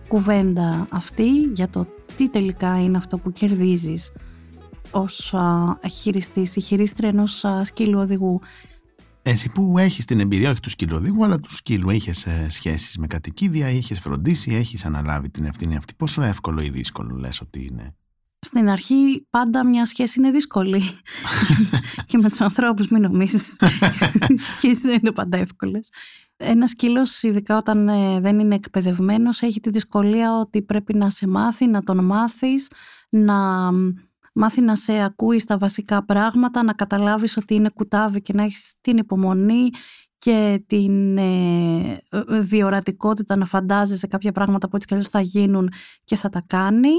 κουβέντα 0.08 0.88
αυτή 0.90 1.30
για 1.54 1.70
το 1.70 1.88
τι 2.18 2.30
τελικά 2.30 2.82
είναι 2.82 2.98
αυτό 2.98 3.18
που 3.18 3.32
κερδίζεις 3.32 4.12
ως 4.92 5.34
α, 5.34 5.78
χειριστής 5.90 6.56
ή 6.56 6.62
χειρίστρια 6.62 7.10
ενός 7.10 7.46
σκύλου 7.64 8.00
οδηγού. 8.00 8.42
Εσύ 9.22 9.50
που 9.50 9.78
έχεις 9.78 10.06
την 10.06 10.20
εμπειρία 10.20 10.50
όχι 10.50 10.60
του 10.60 10.70
σκύλου 10.70 10.96
οδηγού 10.96 11.24
αλλά 11.24 11.40
του 11.40 11.54
σκύλου 11.54 11.90
είχες 11.90 12.26
ε, 12.26 12.50
σχέσεις 12.50 12.98
με 12.98 13.08
κατοικίδια, 13.08 13.70
είχες 13.70 14.00
φροντίσει, 14.00 14.56
έχεις 14.56 14.86
αναλάβει 14.86 15.30
την 15.30 15.46
ευθύνη 15.46 15.76
αυτή. 15.76 15.94
Πόσο 15.94 16.22
εύκολο 16.22 16.62
ή 16.62 16.70
δύσκολο 16.70 17.16
λες 17.16 17.42
ότι 17.42 17.68
είναι; 17.72 17.96
Στην 18.46 18.70
αρχή 18.70 19.28
πάντα 19.30 19.66
μια 19.66 19.86
σχέση 19.86 20.20
είναι 20.20 20.32
δύσκολη 20.32 20.82
και 22.08 22.18
με 22.18 22.30
τους 22.30 22.42
ανθρώπους 22.42 22.88
μην 22.88 23.02
νομίζεις 23.02 23.58
οι 24.28 24.38
σχέσεις 24.38 24.82
δεν 24.82 24.98
είναι 25.02 25.12
πάντα 25.12 25.38
εύκολες. 25.38 25.90
Ένα 26.38 26.68
σκύλος, 26.68 27.24
ειδικά 27.24 27.58
όταν 27.58 27.88
ε, 27.88 28.20
δεν 28.20 28.40
είναι 28.40 28.56
εκπαιδευμένος, 28.56 29.42
έχει 29.42 29.60
τη 29.60 29.70
δυσκολία 29.70 30.40
ότι 30.40 30.62
πρέπει 30.62 30.94
να 30.94 31.10
σε 31.10 31.28
μάθει, 31.28 31.68
να 31.68 31.84
τον 31.84 32.06
μάθεις, 32.06 32.72
να 33.10 33.70
μάθει 34.34 34.62
να 34.62 34.76
σε 34.76 35.04
ακούει 35.04 35.40
στα 35.40 35.58
βασικά 35.58 36.06
πράγματα, 36.06 36.64
να 36.64 36.74
καταλάβεις 36.74 37.38
ότι 37.38 37.56
είναι 37.56 37.70
κουτάβι 37.70 38.22
και 38.22 38.34
να 38.34 38.44
έχεις 38.44 38.76
την 38.82 38.98
υπομονή 38.98 39.70
και 40.22 40.64
την 40.68 41.18
ε, 41.18 42.02
ε 42.10 42.40
διορατικότητα 42.40 43.36
να 43.36 43.46
φαντάζεσαι 43.46 44.08
κάποια 44.08 44.32
πράγματα 44.32 44.70
που 44.70 44.76
έτσι 44.76 44.88
κι 44.88 45.10
θα 45.10 45.22
γίνουν 45.22 45.70
και 46.04 46.16
θα 46.16 46.30
τα 46.30 46.44
κάνει. 46.48 46.90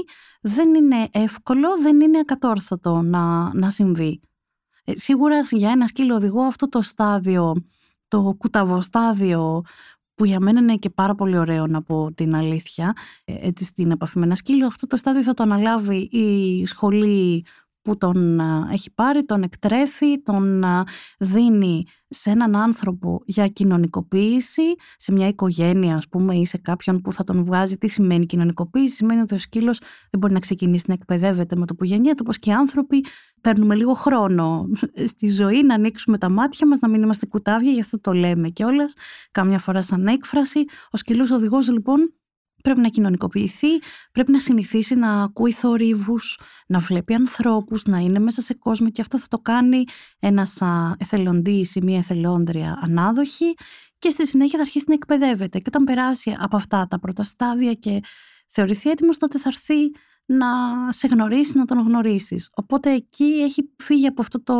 Δεν 0.41 0.73
είναι 0.73 1.07
εύκολο, 1.11 1.67
δεν 1.81 2.01
είναι 2.01 2.19
ακατόρθωτο 2.19 3.01
να, 3.01 3.53
να 3.53 3.69
συμβεί. 3.69 4.21
Ε, 4.83 4.95
σίγουρα 4.95 5.39
για 5.51 5.69
ένα 5.71 5.87
σκύλο 5.87 6.15
οδηγό 6.15 6.41
αυτό 6.41 6.69
το 6.69 6.81
στάδιο, 6.81 7.53
το 8.07 8.35
κουταβοστάδιο 8.37 9.63
που 10.15 10.25
για 10.25 10.39
μένα 10.39 10.59
είναι 10.59 10.75
και 10.75 10.89
πάρα 10.89 11.15
πολύ 11.15 11.37
ωραίο 11.37 11.67
να 11.67 11.81
πω 11.81 12.13
την 12.15 12.35
αλήθεια, 12.35 12.93
ε, 13.25 13.47
έτσι 13.47 13.63
στην 13.63 13.91
επαφή 13.91 14.19
με 14.19 14.25
ένα 14.25 14.35
σκύλο, 14.35 14.65
αυτό 14.65 14.87
το 14.87 14.97
στάδιο 14.97 15.23
θα 15.23 15.33
το 15.33 15.43
αναλάβει 15.43 15.97
η 15.97 16.65
σχολή 16.65 17.45
που 17.83 17.97
τον 17.97 18.39
έχει 18.71 18.93
πάρει, 18.93 19.25
τον 19.25 19.43
εκτρέφει, 19.43 20.21
τον 20.21 20.63
δίνει 21.19 21.83
σε 22.07 22.29
έναν 22.29 22.55
άνθρωπο 22.55 23.21
για 23.25 23.47
κοινωνικοποίηση, 23.47 24.61
σε 24.97 25.11
μια 25.11 25.27
οικογένεια 25.27 25.95
ας 25.95 26.07
πούμε 26.07 26.35
ή 26.35 26.45
σε 26.45 26.57
κάποιον 26.57 27.01
που 27.01 27.13
θα 27.13 27.23
τον 27.23 27.45
βγάζει. 27.45 27.77
Τι 27.77 27.87
σημαίνει 27.87 28.25
κοινωνικοποίηση, 28.25 28.95
σημαίνει 28.95 29.21
ότι 29.21 29.33
ο 29.33 29.37
σκύλος 29.37 29.79
δεν 30.09 30.19
μπορεί 30.19 30.33
να 30.33 30.39
ξεκινήσει 30.39 30.83
να 30.87 30.93
εκπαιδεύεται 30.93 31.55
με 31.55 31.65
το 31.65 31.75
που 31.75 31.83
γεννιέται, 31.83 32.21
όπως 32.21 32.39
και 32.39 32.49
οι 32.49 32.53
άνθρωποι 32.53 33.05
παίρνουμε 33.41 33.75
λίγο 33.75 33.93
χρόνο 33.93 34.67
στη 35.07 35.29
ζωή 35.29 35.63
να 35.63 35.73
ανοίξουμε 35.73 36.17
τα 36.17 36.29
μάτια 36.29 36.67
μας, 36.67 36.79
να 36.79 36.87
μην 36.87 37.01
είμαστε 37.01 37.25
κουτάβια, 37.25 37.71
γι' 37.71 37.81
αυτό 37.81 37.99
το 37.99 38.13
λέμε 38.13 38.49
κιόλας, 38.49 38.93
κάμια 39.31 39.59
φορά 39.59 39.81
σαν 39.81 40.07
έκφραση. 40.07 40.65
Ο 40.91 40.97
σκυλός 40.97 41.31
οδηγός 41.31 41.69
λοιπόν 41.69 42.13
πρέπει 42.63 42.79
να 42.81 42.89
κοινωνικοποιηθεί, 42.89 43.67
πρέπει 44.11 44.31
να 44.31 44.39
συνηθίσει 44.39 44.95
να 44.95 45.23
ακούει 45.23 45.51
θορύβους, 45.51 46.39
να 46.67 46.79
βλέπει 46.79 47.13
ανθρώπους, 47.13 47.85
να 47.85 47.97
είναι 47.97 48.19
μέσα 48.19 48.41
σε 48.41 48.53
κόσμο 48.53 48.89
και 48.89 49.01
αυτό 49.01 49.19
θα 49.19 49.25
το 49.27 49.39
κάνει 49.39 49.83
ένας 50.19 50.61
εθελοντής 50.97 51.75
ή 51.75 51.81
μια 51.81 51.97
εθελόντρια 51.97 52.79
ανάδοχη 52.81 53.53
και 53.99 54.09
στη 54.09 54.27
συνέχεια 54.27 54.57
θα 54.57 54.63
αρχίσει 54.63 54.85
να 54.87 54.93
εκπαιδεύεται 54.93 55.57
και 55.57 55.65
όταν 55.67 55.83
περάσει 55.83 56.35
από 56.39 56.55
αυτά 56.55 56.87
τα 56.87 56.99
πρώτα 56.99 57.23
στάδια 57.23 57.73
και 57.73 57.99
θεωρηθεί 58.47 58.89
έτοιμος 58.89 59.17
τότε 59.17 59.39
θα 59.39 59.49
έρθει 59.49 59.91
να 60.25 60.47
σε 60.89 61.07
γνωρίσει, 61.07 61.57
να 61.57 61.65
τον 61.65 61.79
γνωρίσεις. 61.79 62.49
Οπότε 62.53 62.93
εκεί 62.93 63.23
έχει 63.23 63.73
φύγει 63.77 64.07
από 64.07 64.21
αυτό 64.21 64.43
το, 64.43 64.55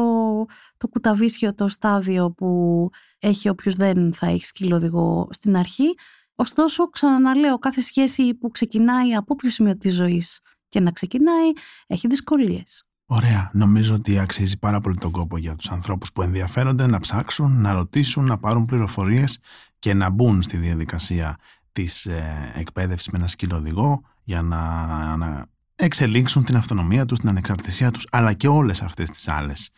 το 0.78 0.88
κουταβίσιο 0.88 1.54
το 1.54 1.68
στάδιο 1.68 2.32
που 2.32 2.90
έχει 3.20 3.50
όποιος 3.50 3.76
δεν 3.76 4.14
θα 4.14 4.28
έχει 4.28 4.46
σκύλο 4.46 5.30
στην 5.32 5.58
αρχή 5.58 5.94
Ωστόσο, 6.36 6.90
ξαναλέω, 6.90 7.60
κάθε 7.60 7.82
σχέση 7.82 8.34
που 8.34 8.50
ξεκινάει 8.52 9.14
από 9.14 9.34
όποιο 9.34 9.50
σημείο 9.50 9.78
της 9.78 9.94
ζωής 9.94 10.40
και 10.70 10.80
να 10.80 10.92
ξεκινάει, 10.92 11.52
έχει 11.88 12.08
δυσκολίες. 12.08 12.86
Ωραία. 13.06 13.50
Νομίζω 13.54 13.94
ότι 13.94 14.20
αξίζει 14.20 14.58
πάρα 14.58 14.80
πολύ 14.80 14.98
τον 14.98 15.12
κόπο 15.12 15.38
για 15.38 15.56
τους 15.56 15.70
ανθρώπους 15.70 16.12
που 16.12 16.22
ενδιαφέρονται 16.22 16.88
να 16.88 17.00
ψάξουν, 17.00 17.62
να 17.62 17.74
ρωτήσουν, 17.74 18.26
να 18.26 18.38
πάρουν 18.38 18.66
πληροφορίες 18.66 19.40
και 19.80 19.94
να 19.94 20.10
μπουν 20.10 20.42
στη 20.42 20.58
διαδικασία 20.58 21.38
της 21.72 22.06
ε, 22.06 22.52
εκπαίδευσης 22.56 23.10
με 23.10 23.18
ένα 23.18 23.28
σκύλο 23.28 23.56
οδηγό 23.56 24.02
για 24.24 24.42
να, 24.42 24.86
να 25.18 25.46
εξελίξουν 25.76 26.44
την 26.44 26.56
αυτονομία 26.56 27.06
τους, 27.06 27.20
την 27.20 27.30
ανεξαρτησία 27.30 27.92
τους, 27.92 28.08
αλλά 28.12 28.34
και 28.34 28.48
όλες 28.48 28.82
αυτές 28.82 29.10
τις 29.10 29.28
άλλες 29.28 29.70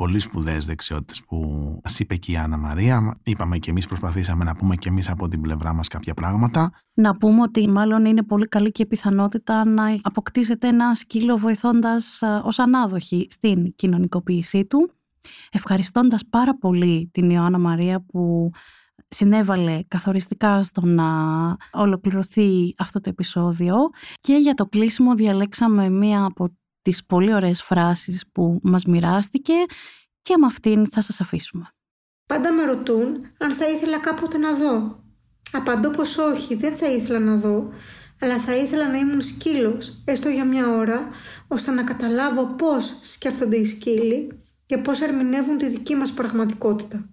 πολύ 0.00 0.18
σπουδαίες 0.18 0.66
δεξιότητες 0.66 1.22
που 1.24 1.36
μας 1.84 2.00
είπε 2.00 2.16
και 2.16 2.32
η 2.32 2.36
Άννα 2.36 2.56
Μαρία. 2.56 3.18
Είπαμε 3.22 3.58
και 3.58 3.70
εμείς, 3.70 3.86
προσπαθήσαμε 3.86 4.44
να 4.44 4.54
πούμε 4.54 4.76
και 4.76 4.88
εμείς 4.88 5.10
από 5.10 5.28
την 5.28 5.40
πλευρά 5.40 5.72
μας 5.74 5.88
κάποια 5.88 6.14
πράγματα. 6.14 6.72
Να 6.94 7.16
πούμε 7.16 7.42
ότι 7.42 7.68
μάλλον 7.68 8.04
είναι 8.04 8.22
πολύ 8.22 8.48
καλή 8.48 8.70
και 8.72 8.82
η 8.82 8.86
πιθανότητα 8.86 9.64
να 9.64 9.98
αποκτήσετε 10.02 10.68
ένα 10.68 10.94
σκύλο 10.94 11.36
βοηθώντας 11.36 12.22
ε, 12.22 12.40
ως 12.44 12.58
ανάδοχη 12.58 13.26
στην 13.30 13.74
κοινωνικοποίησή 13.74 14.64
του. 14.64 14.90
Ευχαριστώντας 15.52 16.22
πάρα 16.30 16.58
πολύ 16.58 17.10
την 17.12 17.30
Ιωάννα 17.30 17.58
Μαρία 17.58 18.00
που 18.00 18.50
συνέβαλε 19.08 19.82
καθοριστικά 19.88 20.62
στο 20.62 20.86
να 20.86 21.06
ολοκληρωθεί 21.72 22.74
αυτό 22.78 23.00
το 23.00 23.10
επεισόδιο 23.10 23.74
και 24.20 24.34
για 24.34 24.54
το 24.54 24.66
κλείσιμο 24.66 25.14
διαλέξαμε 25.14 25.88
μία 25.88 26.24
από 26.24 26.48
τις 26.90 27.04
πολύ 27.04 27.34
ωραίες 27.34 27.62
φράσεις 27.62 28.24
που 28.32 28.60
μας 28.62 28.84
μοιράστηκε 28.84 29.54
και 30.22 30.36
με 30.36 30.46
αυτήν 30.46 30.86
θα 30.86 31.02
σας 31.02 31.20
αφήσουμε. 31.20 31.68
Πάντα 32.26 32.52
με 32.52 32.64
ρωτούν 32.64 33.26
αν 33.38 33.52
θα 33.52 33.68
ήθελα 33.68 33.98
κάποτε 33.98 34.38
να 34.38 34.54
δω. 34.54 35.04
Απαντώ 35.52 35.90
πως 35.90 36.18
όχι, 36.18 36.54
δεν 36.54 36.76
θα 36.76 36.86
ήθελα 36.88 37.18
να 37.18 37.36
δω, 37.36 37.68
αλλά 38.20 38.38
θα 38.40 38.56
ήθελα 38.56 38.88
να 38.88 38.98
ήμουν 38.98 39.20
σκύλος, 39.20 40.02
έστω 40.04 40.28
για 40.28 40.44
μια 40.44 40.68
ώρα, 40.68 41.08
ώστε 41.48 41.70
να 41.70 41.82
καταλάβω 41.82 42.46
πώς 42.46 43.00
σκέφτονται 43.02 43.56
οι 43.56 43.64
σκύλοι 43.64 44.40
και 44.66 44.78
πώς 44.78 45.00
ερμηνεύουν 45.00 45.58
τη 45.58 45.68
δική 45.68 45.94
μας 45.94 46.12
πραγματικότητα. 46.12 47.08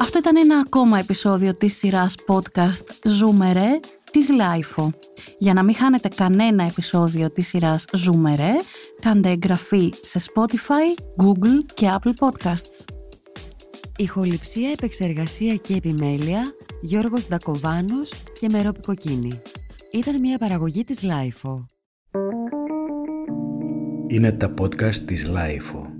Αυτό 0.00 0.18
ήταν 0.18 0.36
ένα 0.36 0.58
ακόμα 0.58 0.98
επεισόδιο 0.98 1.56
της 1.56 1.76
σειράς 1.76 2.14
podcast 2.26 2.84
«Ζούμε 3.04 3.52
ρε» 3.52 3.80
της 4.14 4.28
LiFO. 4.28 4.92
Για 5.38 5.54
να 5.54 5.62
μην 5.62 5.74
χάνετε 5.74 6.08
κανένα 6.08 6.64
επεισόδιο 6.64 7.30
της 7.30 7.48
σειράς 7.48 7.84
Ζούμε 7.92 8.34
ρε, 8.34 8.52
κάντε 9.00 9.28
εγγραφή 9.28 9.92
σε 10.00 10.20
Spotify, 10.20 11.00
Google 11.24 11.64
και 11.74 11.90
Apple 11.90 12.12
Podcasts. 12.26 12.84
Ηχοληψία, 13.98 14.70
επεξεργασία 14.70 15.54
και 15.54 15.74
επιμέλεια, 15.74 16.42
Γιώργος 16.82 17.28
Ντακοβάνος 17.28 18.12
και 18.40 18.48
Μερόπη 18.50 18.80
Κοκκίνη. 18.80 19.40
Ήταν 19.92 20.20
μια 20.20 20.38
παραγωγή 20.38 20.84
της 20.84 21.02
LiFO. 21.02 21.66
Είναι 24.06 24.32
τα 24.32 24.54
podcast 24.60 24.96
της 24.96 25.26
LiFO. 25.26 25.93